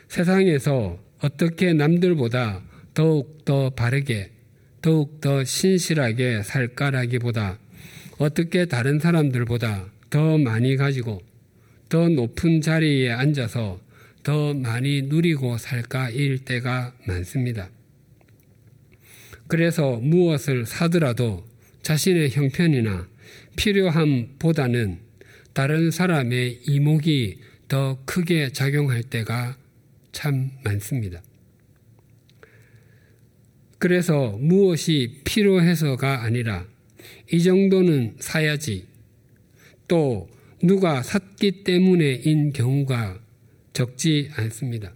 세상에서 0.08 1.09
어떻게 1.20 1.74
남들보다 1.74 2.62
더욱 2.94 3.44
더 3.44 3.70
바르게, 3.70 4.30
더욱 4.80 5.20
더 5.20 5.44
신실하게 5.44 6.42
살까라기보다 6.42 7.58
어떻게 8.18 8.64
다른 8.64 8.98
사람들보다 8.98 9.90
더 10.08 10.38
많이 10.38 10.76
가지고 10.76 11.22
더 11.88 12.08
높은 12.08 12.60
자리에 12.60 13.10
앉아서 13.10 13.80
더 14.22 14.54
많이 14.54 15.02
누리고 15.02 15.58
살까 15.58 16.10
일 16.10 16.38
때가 16.44 16.94
많습니다. 17.06 17.70
그래서 19.46 19.96
무엇을 19.96 20.64
사더라도 20.66 21.44
자신의 21.82 22.30
형편이나 22.30 23.08
필요함보다는 23.56 25.00
다른 25.52 25.90
사람의 25.90 26.60
이목이 26.66 27.40
더 27.68 27.98
크게 28.04 28.52
작용할 28.52 29.02
때가 29.02 29.56
참 30.12 30.50
많습니다. 30.64 31.22
그래서 33.78 34.36
무엇이 34.38 35.20
필요해서가 35.24 36.22
아니라 36.22 36.66
이 37.32 37.42
정도는 37.42 38.16
사야지 38.18 38.86
또 39.88 40.28
누가 40.62 41.02
샀기 41.02 41.64
때문에인 41.64 42.52
경우가 42.52 43.18
적지 43.72 44.30
않습니다. 44.34 44.92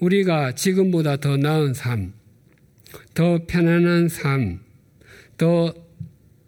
우리가 0.00 0.54
지금보다 0.54 1.18
더 1.18 1.36
나은 1.36 1.74
삶, 1.74 2.12
더 3.14 3.46
편안한 3.46 4.08
삶, 4.08 4.60
더 5.38 5.72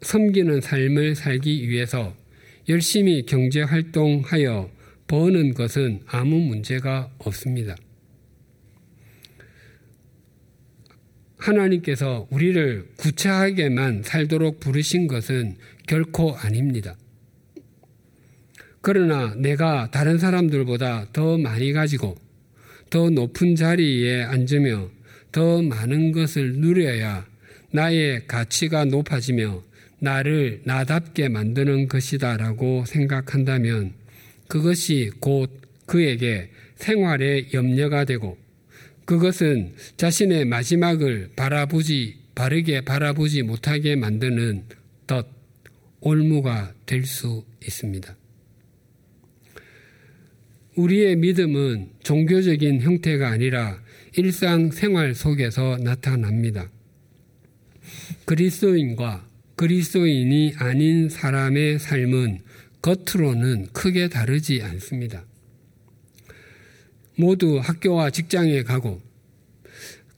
섬기는 0.01 0.61
삶을 0.61 1.15
살기 1.15 1.69
위해서 1.69 2.17
열심히 2.69 3.25
경제 3.25 3.63
활동하여 3.63 4.71
버는 5.13 5.53
것은 5.53 6.01
아무 6.07 6.39
문제가 6.39 7.11
없습니다. 7.19 7.77
하나님께서 11.37 12.27
우리를 12.31 12.89
구차하게만 12.97 14.05
살도록 14.05 14.59
부르신 14.59 15.09
것은 15.09 15.57
결코 15.87 16.35
아닙니다. 16.35 16.97
그러나 18.81 19.35
내가 19.37 19.91
다른 19.91 20.17
사람들보다 20.17 21.09
더 21.13 21.37
많이 21.37 21.75
가지고 21.75 22.17
더 22.89 23.11
높은 23.11 23.55
자리에 23.55 24.23
앉으며 24.23 24.89
더 25.31 25.61
많은 25.61 26.13
것을 26.13 26.55
누려야 26.55 27.27
나의 27.71 28.27
가치가 28.27 28.87
높아지며 28.87 29.63
나를 29.99 30.63
나답게 30.65 31.29
만드는 31.29 31.89
것이다라고 31.89 32.87
생각한다면 32.87 34.01
그것이 34.53 35.11
곧 35.19 35.51
그에게 35.87 36.51
생활의 36.77 37.55
염려가 37.55 38.05
되고 38.05 38.37
그것은 39.07 39.73
자신의 39.97 40.45
마지막을 40.45 41.31
바라보지 41.35 42.17
바르게 42.35 42.83
바라보지 42.83 43.45
못하게 43.45 43.97
만드는 43.97 44.65
덫 45.07 45.27
올무가 46.01 46.75
될 46.85 47.07
수 47.07 47.47
있습니다. 47.65 48.15
우리의 50.77 51.17
믿음은 51.17 51.89
종교적인 52.03 52.83
형태가 52.83 53.29
아니라 53.29 53.83
일상 54.19 54.71
생활 54.71 55.15
속에서 55.15 55.79
나타납니다. 55.79 56.71
그리스도인과 58.27 59.27
그리스도인이 59.57 60.57
아닌 60.59 61.09
사람의 61.09 61.79
삶은 61.79 62.52
겉으로는 62.83 63.69
크게 63.73 64.09
다르지 64.09 64.61
않습니다. 64.63 65.25
모두 67.17 67.59
학교와 67.59 68.11
직장에 68.11 68.63
가고 68.65 69.01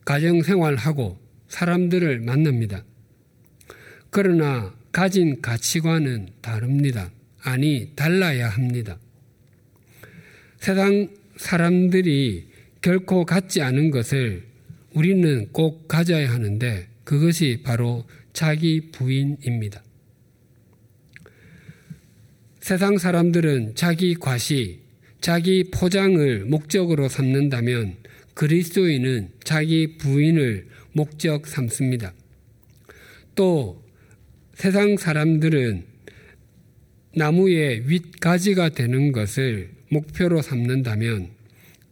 가정 0.03 0.41
생활하고 0.41 1.19
사람들을 1.47 2.19
만납니다. 2.21 2.83
그러나 4.09 4.73
가진 4.91 5.41
가치관은 5.41 6.29
다릅니다. 6.41 7.11
아니, 7.41 7.91
달라야 7.95 8.49
합니다. 8.49 8.97
세상 10.59 11.09
사람들이 11.37 12.47
결코 12.81 13.25
갖지 13.25 13.61
않은 13.61 13.91
것을 13.91 14.43
우리는 14.93 15.49
꼭 15.51 15.87
가져야 15.87 16.31
하는데 16.31 16.87
그것이 17.03 17.61
바로 17.63 18.07
자기 18.33 18.89
부인입니다. 18.91 19.84
세상 22.65 22.97
사람들은 22.97 23.75
자기 23.75 24.15
과시, 24.15 24.79
자기 25.21 25.65
포장을 25.71 26.45
목적으로 26.45 27.07
삼는다면 27.07 27.97
그리스도인은 28.33 29.29
자기 29.43 29.97
부인을 29.97 30.65
목적 30.91 31.45
삼습니다. 31.45 32.15
또 33.35 33.83
세상 34.55 34.97
사람들은 34.97 35.83
나무의 37.13 37.87
윗가지가 37.87 38.69
되는 38.69 39.11
것을 39.11 39.69
목표로 39.91 40.41
삼는다면 40.41 41.29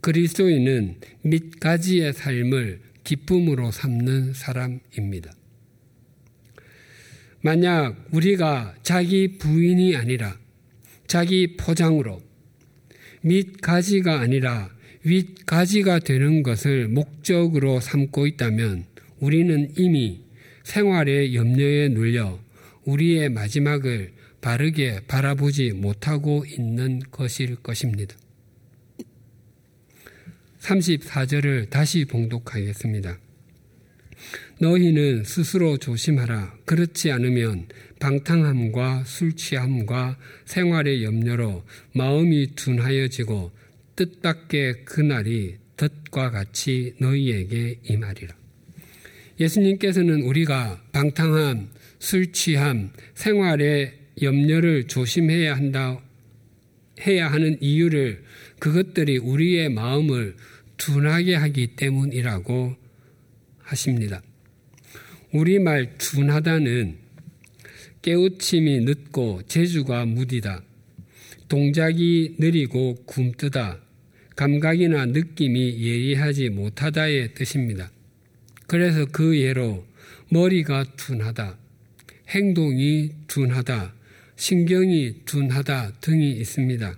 그리스도인은 0.02 0.96
밑가지의 1.22 2.14
삶을 2.14 2.82
기쁨으로 3.04 3.70
삼는 3.70 4.34
사람입니다. 4.34 5.34
만약 7.42 8.08
우리가 8.12 8.74
자기 8.82 9.38
부인이 9.38 9.96
아니라 9.96 10.42
자기 11.14 11.58
포장으로 11.58 12.24
밑가지가 13.22 14.20
아니라 14.20 14.72
윗가지가 15.04 16.00
되는 16.00 16.42
것을 16.42 16.88
목적으로 16.88 17.80
삼고 17.80 18.26
있다면 18.26 18.86
우리는 19.20 19.72
이미 19.78 20.24
생활의 20.64 21.36
염려에 21.36 21.90
눌려 21.90 22.40
우리의 22.86 23.30
마지막을 23.30 24.12
바르게 24.42 25.02
바라보지 25.08 25.74
못하고 25.74 26.46
있는 26.48 27.00
것일 27.12 27.58
것입니다. 27.58 28.16
34절을 30.62 31.70
다시 31.70 32.06
봉독하겠습니다. 32.06 33.20
너희는 34.60 35.26
스스로 35.26 35.78
조심하라. 35.78 36.58
그렇지 36.66 37.12
않으면 37.12 37.68
방탕함과 38.04 39.06
술 39.06 39.34
취함과 39.34 40.18
생활의 40.44 41.06
염려로 41.06 41.64
마음이 41.94 42.54
둔하여지고 42.54 43.54
뜻밖의 43.96 44.84
그날이 44.84 45.56
덫과 45.78 46.32
같이 46.32 46.96
너희에게 47.00 47.80
임하리라. 47.84 48.36
예수님께서는 49.40 50.24
우리가 50.24 50.84
방탕함, 50.92 51.70
술 52.00 52.34
취함, 52.34 52.92
생활의 53.16 53.94
염려를 54.22 54.90
조심해야 54.90 55.56
한다, 55.56 56.02
해야 57.08 57.32
하는 57.32 57.58
이유를 57.62 58.22
그것들이 58.60 59.18
우리의 59.18 59.70
마음을 59.70 60.36
둔하게 60.76 61.36
하기 61.36 61.78
때문이라고 61.78 62.76
하십니다. 63.60 64.22
우리말 65.32 65.98
둔하다는 65.98 67.03
깨우침이 68.04 68.82
늦고 68.82 69.44
재주가 69.48 70.06
무디다. 70.06 70.62
동작이 71.48 72.36
느리고 72.38 72.96
굼뜨다. 73.06 73.80
감각이나 74.36 75.06
느낌이 75.06 75.82
예리하지 75.82 76.50
못하다의 76.50 77.34
뜻입니다. 77.34 77.92
그래서 78.68 79.06
그 79.06 79.40
예로 79.40 79.86
머리가 80.30 80.84
둔하다, 80.98 81.58
행동이 82.28 83.12
둔하다, 83.28 83.94
신경이 84.36 85.22
둔하다 85.24 85.94
등이 86.02 86.32
있습니다. 86.32 86.98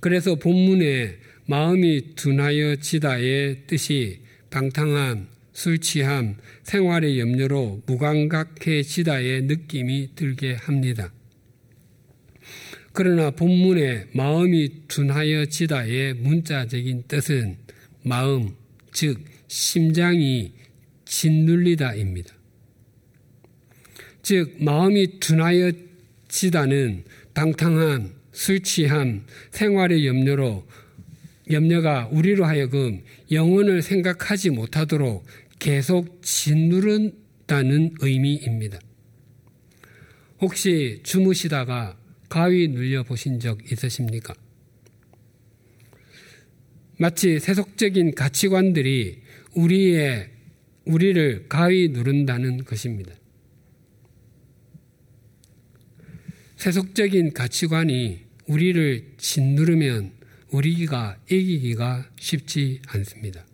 그래서 0.00 0.36
본문에 0.36 1.18
마음이 1.46 2.14
둔하여 2.14 2.76
지다의 2.76 3.66
뜻이 3.66 4.20
방탕함, 4.48 5.33
술 5.54 5.78
취함, 5.78 6.36
생활의 6.64 7.20
염려로 7.20 7.82
무감각해지다의 7.86 9.42
느낌이 9.42 10.10
들게 10.16 10.54
합니다. 10.54 11.12
그러나 12.92 13.30
본문의 13.30 14.08
마음이 14.12 14.88
둔하여지다의 14.88 16.14
문자적인 16.14 17.04
뜻은 17.06 17.56
마음, 18.02 18.56
즉 18.92 19.24
심장이 19.46 20.52
짓눌리다입니다. 21.04 22.34
즉 24.22 24.56
마음이 24.58 25.20
둔하여지다는 25.20 27.04
방탕함, 27.32 28.12
술 28.32 28.60
취함, 28.60 29.24
생활의 29.52 30.04
염려로 30.06 30.66
염려가 31.50 32.08
우리로 32.10 32.44
하여금 32.44 33.02
영혼을 33.30 33.82
생각하지 33.82 34.50
못하도록 34.50 35.24
계속 35.64 36.20
짓누른다는 36.20 37.94
의미입니다. 38.00 38.78
혹시 40.42 41.00
주무시다가 41.04 41.98
가위 42.28 42.68
눌려 42.68 43.02
보신 43.02 43.40
적 43.40 43.72
있으십니까? 43.72 44.34
마치 46.98 47.40
세속적인 47.40 48.14
가치관들이 48.14 49.22
우리의 49.54 50.28
우리를 50.84 51.48
가위 51.48 51.88
누른다는 51.88 52.64
것입니다. 52.64 53.14
세속적인 56.56 57.32
가치관이 57.32 58.20
우리를 58.48 59.14
짓누르면 59.16 60.12
우리가 60.50 61.18
이기기가 61.30 62.10
쉽지 62.20 62.82
않습니다. 62.86 63.46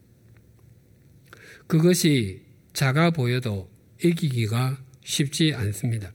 그것이 1.70 2.40
작아 2.72 3.10
보여도 3.10 3.70
이기기가 4.02 4.76
쉽지 5.04 5.54
않습니다. 5.54 6.12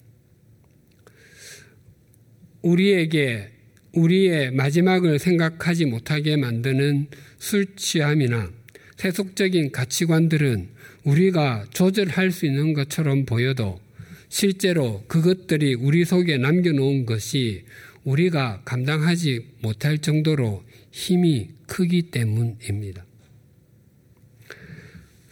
우리에게 2.61 3.51
우리의 3.93 4.51
마지막을 4.51 5.17
생각하지 5.17 5.85
못하게 5.85 6.35
만드는 6.35 7.07
술 7.37 7.73
취함이나 7.77 8.51
세속적인 8.97 9.71
가치관들은 9.71 10.67
우리가 11.05 11.67
조절할 11.69 12.31
수 12.31 12.45
있는 12.45 12.73
것처럼 12.73 13.25
보여도 13.25 13.79
실제로 14.27 15.05
그것들이 15.07 15.75
우리 15.75 16.03
속에 16.03 16.37
남겨놓은 16.37 17.05
것이 17.05 17.63
우리가 18.03 18.61
감당하지 18.65 19.45
못할 19.61 19.99
정도로 19.99 20.65
힘이 20.91 21.51
크기 21.65 22.01
때문입니다. 22.01 23.04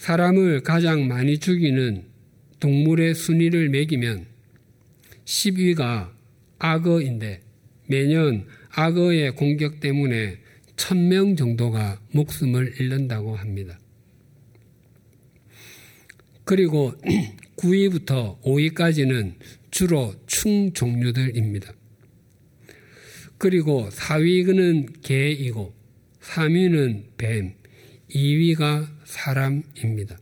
사람을 0.04 0.64
가장 0.64 1.08
많이 1.08 1.38
죽이는 1.38 2.04
동물의 2.60 3.16
순위를 3.16 3.70
매기면 3.70 4.26
10위가 5.24 6.12
악어인데 6.60 7.39
매년 7.88 8.45
악어의 8.72 9.34
공격 9.38 9.80
때문에 9.80 10.39
1000명 10.76 11.38
정도가 11.38 12.01
목숨을 12.12 12.82
잃는다고 12.82 13.38
합니다. 13.38 13.80
그리고 16.43 16.91
9위부터 17.56 18.41
5위까지는 18.41 19.36
주로 19.72 20.14
충 20.28 20.74
종류들입니다. 20.74 21.74
그리고 23.38 23.88
4위는 23.89 25.01
개이고 25.01 25.74
3위는 26.20 27.04
뱀, 27.16 27.54
2위가 28.14 28.88
사람입니다. 29.05 30.18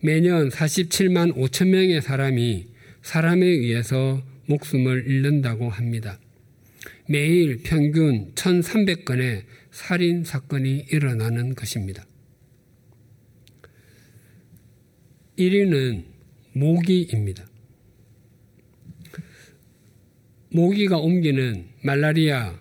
매년 0.00 0.48
47만 0.48 1.34
5천 1.34 1.68
명의 1.68 2.00
사람이 2.00 2.68
사람에 3.02 3.46
의해서 3.46 4.22
목숨을 4.46 5.06
잃는다고 5.06 5.68
합니다. 5.70 6.20
매일 7.08 7.62
평균 7.62 8.32
1,300건의 8.34 9.44
살인 9.70 10.24
사건이 10.24 10.86
일어나는 10.90 11.54
것입니다. 11.54 12.04
1위는 15.38 16.04
모기입니다. 16.52 17.46
모기가 20.50 20.98
옮기는 20.98 21.66
말라리아, 21.82 22.58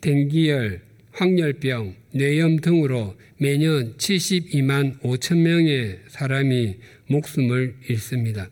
댕기열, 0.00 0.82
황열병, 1.12 1.94
뇌염 2.12 2.56
등으로 2.60 3.16
매년 3.38 3.96
72만 3.96 4.98
5천 5.00 5.38
명의 5.38 6.00
사람이 6.08 6.76
목숨을 7.08 7.76
잃습니다. 7.88 8.50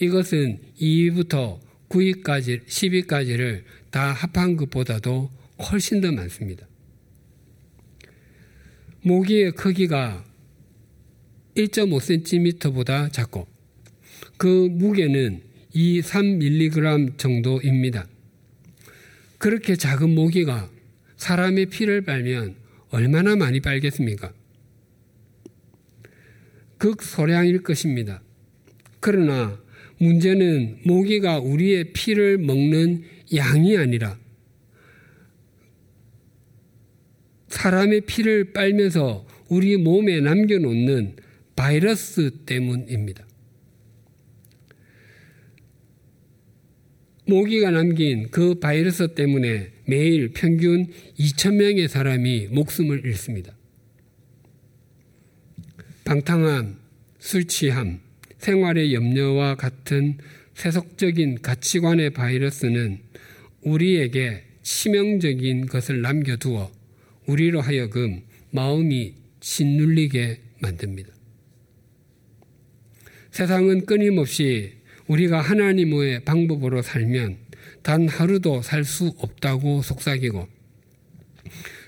이것은 0.00 0.58
2위부터 0.80 1.60
9위까지, 1.88 2.66
10위까지를 2.66 3.62
다 3.90 4.12
합한 4.12 4.56
것보다도 4.56 5.30
훨씬 5.70 6.00
더 6.00 6.12
많습니다. 6.12 6.66
모기의 9.02 9.52
크기가 9.52 10.24
1.5cm보다 11.56 13.10
작고 13.12 13.48
그 14.36 14.68
무게는 14.70 15.42
2, 15.72 16.00
3mg 16.02 17.18
정도입니다. 17.18 18.06
그렇게 19.38 19.76
작은 19.76 20.14
모기가 20.14 20.70
사람의 21.18 21.66
피를 21.66 22.00
빨면 22.02 22.56
얼마나 22.90 23.36
많이 23.36 23.60
빨겠습니까? 23.60 24.32
극소량일 26.78 27.62
것입니다. 27.62 28.22
그러나 29.00 29.60
문제는 29.98 30.78
모기가 30.84 31.38
우리의 31.40 31.92
피를 31.92 32.38
먹는 32.38 33.02
양이 33.34 33.76
아니라 33.76 34.16
사람의 37.48 38.02
피를 38.02 38.52
빨면서 38.52 39.26
우리 39.48 39.76
몸에 39.76 40.20
남겨놓는 40.20 41.16
바이러스 41.56 42.30
때문입니다. 42.46 43.26
모기가 47.26 47.70
남긴 47.70 48.28
그 48.30 48.54
바이러스 48.54 49.14
때문에 49.14 49.77
매일 49.88 50.32
평균 50.34 50.86
2천명의 51.18 51.88
사람이 51.88 52.48
목숨을 52.48 53.06
잃습니다. 53.06 53.56
방탕함, 56.04 56.76
술 57.18 57.46
취함, 57.46 58.00
생활의 58.36 58.92
염려와 58.92 59.54
같은 59.54 60.18
세속적인 60.52 61.40
가치관의 61.40 62.10
바이러스는 62.10 62.98
우리에게 63.62 64.44
치명적인 64.62 65.66
것을 65.66 66.02
남겨두어 66.02 66.70
우리로 67.26 67.62
하여금 67.62 68.20
마음이 68.50 69.14
짓눌리게 69.40 70.40
만듭니다. 70.58 71.14
세상은 73.30 73.86
끊임없이 73.86 74.74
우리가 75.06 75.40
하나님의 75.40 76.24
방법으로 76.24 76.82
살면 76.82 77.47
단 77.82 78.08
하루도 78.08 78.62
살 78.62 78.84
수 78.84 79.14
없다고 79.18 79.82
속삭이고 79.82 80.48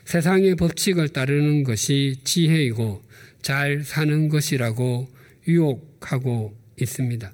세상의 0.04 0.56
법칙을 0.56 1.10
따르는 1.10 1.62
것이 1.62 2.16
지혜이고 2.24 3.02
잘 3.42 3.82
사는 3.82 4.28
것이라고 4.28 5.08
유혹하고 5.46 6.56
있습니다. 6.80 7.32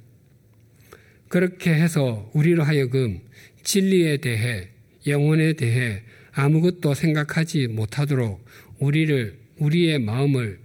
그렇게 1.28 1.74
해서 1.74 2.30
우리로 2.34 2.62
하여금 2.62 3.20
진리에 3.62 4.18
대해 4.18 4.68
영혼에 5.06 5.54
대해 5.54 6.02
아무것도 6.32 6.94
생각하지 6.94 7.68
못하도록 7.68 8.44
우리를 8.78 9.38
우리의 9.58 9.98
마음을 9.98 10.58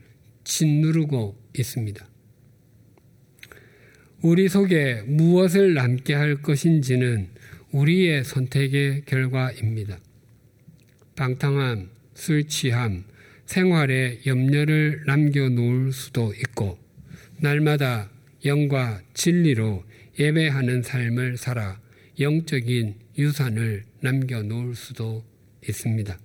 짓누르고 0.44 1.38
있습니다. 1.58 2.06
우리 4.22 4.50
속에 4.50 5.02
무엇을 5.08 5.74
남게 5.74 6.14
할 6.14 6.42
것인지는 6.42 7.30
우리의 7.72 8.26
선택의 8.26 9.04
결과입니다. 9.06 9.98
방탕함, 11.16 11.90
술 12.14 12.48
취함, 12.48 13.06
생활에 13.46 14.20
염려를 14.26 15.04
남겨놓을 15.06 15.94
수도 15.94 16.34
있고, 16.34 16.78
날마다 17.40 18.10
영과 18.46 19.02
진리로 19.14 19.84
예배하는 20.20 20.84
삶을 20.84 21.38
살아 21.38 21.80
영적인 22.20 22.96
유산을 23.18 23.84
남겨놓을 24.02 24.76
수도 24.76 25.24
있습니다. 25.68 26.20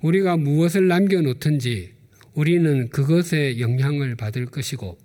우리가 0.00 0.36
무엇을 0.36 0.86
남겨놓든지 0.86 1.92
우리는 2.34 2.88
그것에 2.90 3.58
영향을 3.58 4.14
받을 4.14 4.46
것이고, 4.46 4.96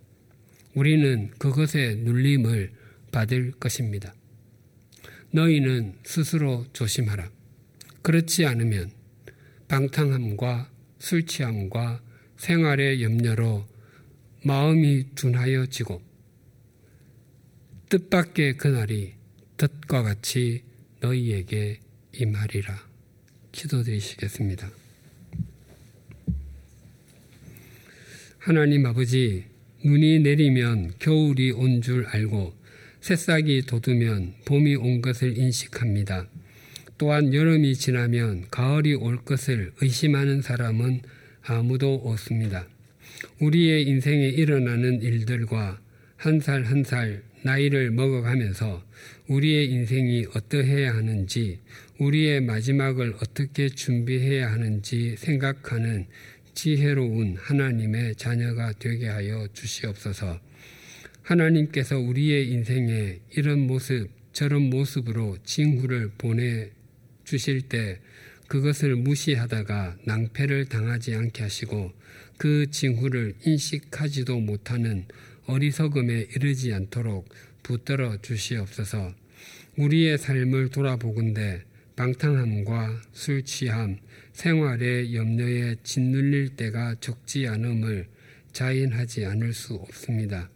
우리는 0.76 1.32
그것의 1.39 1.97
눌림을 1.97 2.72
받을 3.12 3.51
것입니다. 3.51 4.14
너희는 5.32 5.95
스스로 6.03 6.65
조심하라. 6.73 7.30
그렇지 8.01 8.45
않으면 8.45 8.91
방탕함과 9.67 10.69
술 10.97 11.25
취함과 11.25 12.01
생활의 12.38 13.03
염려로 13.03 13.67
마음이 14.43 15.15
둔하여지고 15.15 16.01
뜻밖의 17.89 18.57
그날이 18.57 19.13
덫과 19.57 20.03
같이 20.03 20.63
너희에게 21.01 21.80
임하리라. 22.13 22.88
기도드리시겠습니다. 23.51 24.69
하나님 28.38 28.86
아버지, 28.86 29.45
눈이 29.84 30.19
내리면 30.19 30.93
겨울이 30.99 31.51
온 31.51 31.82
줄 31.82 32.05
알고 32.05 32.53
새싹이 33.02 33.64
돋으면 33.64 34.34
봄이 34.45 34.76
온 34.76 35.02
것을 35.02 35.38
인식합니다. 35.38 36.28
또한 36.97 37.34
여름이 37.34 37.76
지나면 37.76 38.47
가을이 38.52 38.93
올 38.95 39.24
것을 39.24 39.72
의심하는 39.82 40.41
사람은 40.41 41.02
아무도 41.43 41.95
없습니다. 41.95 42.68
우리의 43.39 43.88
인생에 43.88 44.28
일어나는 44.28 45.02
일들과 45.02 45.80
한 46.18 46.39
살 46.41 46.66
한 46.66 46.84
살 46.84 47.24
나이를 47.43 47.91
먹어가면서 47.91 48.84
우리의 49.30 49.70
인생이 49.72 50.26
어떠해야 50.36 50.93
하는지, 50.93 51.60
우리의 52.00 52.41
마지막을 52.41 53.16
어떻게 53.22 53.70
준비해야 53.70 54.52
하는지 54.52 55.16
생각하는 55.18 56.08
지혜로운 56.54 57.38
하나님의 57.39 58.16
자녀가 58.16 58.74
되게 58.78 59.08
하여 59.08 59.47
주시옵소서. 59.54 60.41
하나님께서 61.30 61.99
우리의 61.99 62.49
인생에 62.49 63.19
이런 63.36 63.67
모습, 63.67 64.09
저런 64.34 64.63
모습으로 64.63 65.38
징후를 65.43 66.09
보내 66.17 66.71
주실 67.23 67.61
때 67.61 67.99
그것을 68.47 68.95
무시하다가 68.95 69.97
낭패를 70.05 70.65
당하지 70.65 71.13
않게 71.13 71.43
하시고 71.43 71.93
그 72.39 72.65
징후를 72.71 73.36
인식하지도 73.45 74.39
못하는 74.39 75.05
어리석음에 75.45 76.30
이르지 76.36 76.73
않도록 76.73 77.30
붙들어 77.61 78.19
주시옵소서. 78.23 79.13
우리의 79.77 80.17
삶을 80.17 80.69
돌아보건대 80.69 81.61
방탕함과 81.95 83.01
술 83.13 83.43
취함, 83.43 83.97
생활의 84.34 85.13
염려에 85.13 85.75
짓눌릴 85.84 86.55
때가 86.55 86.95
적지 86.99 87.47
않음을 87.47 88.07
자인하지 88.51 89.25
않을 89.25 89.53
수 89.53 89.75
없습니다. 89.75 90.49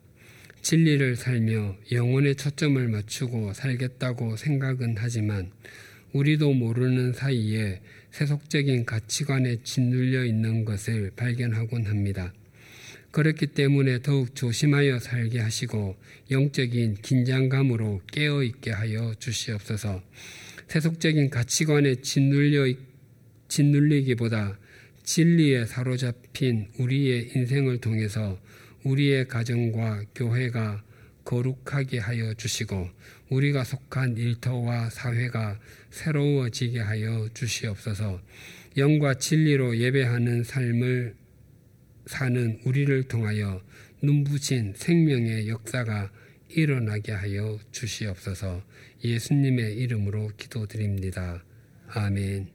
진리를 0.64 1.18
살며 1.18 1.76
영혼의 1.92 2.36
초점을 2.36 2.88
맞추고 2.88 3.52
살겠다고 3.54 4.38
생각은 4.38 4.96
하지만 4.98 5.52
우리도 6.14 6.54
모르는 6.54 7.12
사이에 7.12 7.82
세속적인 8.12 8.86
가치관에 8.86 9.58
짓눌려 9.64 10.24
있는 10.24 10.64
것을 10.64 11.12
발견하곤 11.18 11.86
합니다. 11.86 12.34
그렇기 13.12 13.48
때문에 13.48 14.02
더욱 14.04 14.36
조심하여 14.36 15.00
살게 15.00 15.40
하시고 15.40 15.98
영적인 16.32 16.96
긴장감으로 17.02 18.02
깨어 18.14 18.44
있게 18.44 18.72
하여 18.72 19.14
주시옵소서. 19.20 20.02
세속적인 20.70 21.30
가치관에 21.30 21.96
짓눌려 21.96 22.74
짓눌리기보다 23.50 24.58
진리에 25.04 25.66
사로잡힌 25.66 26.70
우리의 26.80 27.32
인생을 27.36 27.80
통해서 27.80 28.40
우리의 28.84 29.28
가정과 29.28 30.06
교회가 30.16 30.84
거룩하게 31.26 32.00
하여 32.00 32.34
주시고 32.34 32.90
우리가 33.30 33.64
속한 33.64 34.18
일터와 34.18 34.90
사회가 34.90 35.60
새로워지게 35.90 36.80
하여 36.80 37.28
주시옵소서. 37.34 38.22
영과 38.78 39.14
진리로 39.14 39.78
예배하는 39.78 40.44
삶을 40.44 41.16
사는 42.06 42.60
우리를 42.66 43.04
통하여 43.04 43.62
눈부신 44.02 44.74
생명의 44.76 45.48
역사가 45.48 46.12
일어나게 46.50 47.14
하여 47.14 47.58
주시옵소서. 47.72 48.64
예수님의 49.04 49.76
이름으로 49.78 50.32
기도드립니다. 50.38 51.44
아멘. 51.88 52.53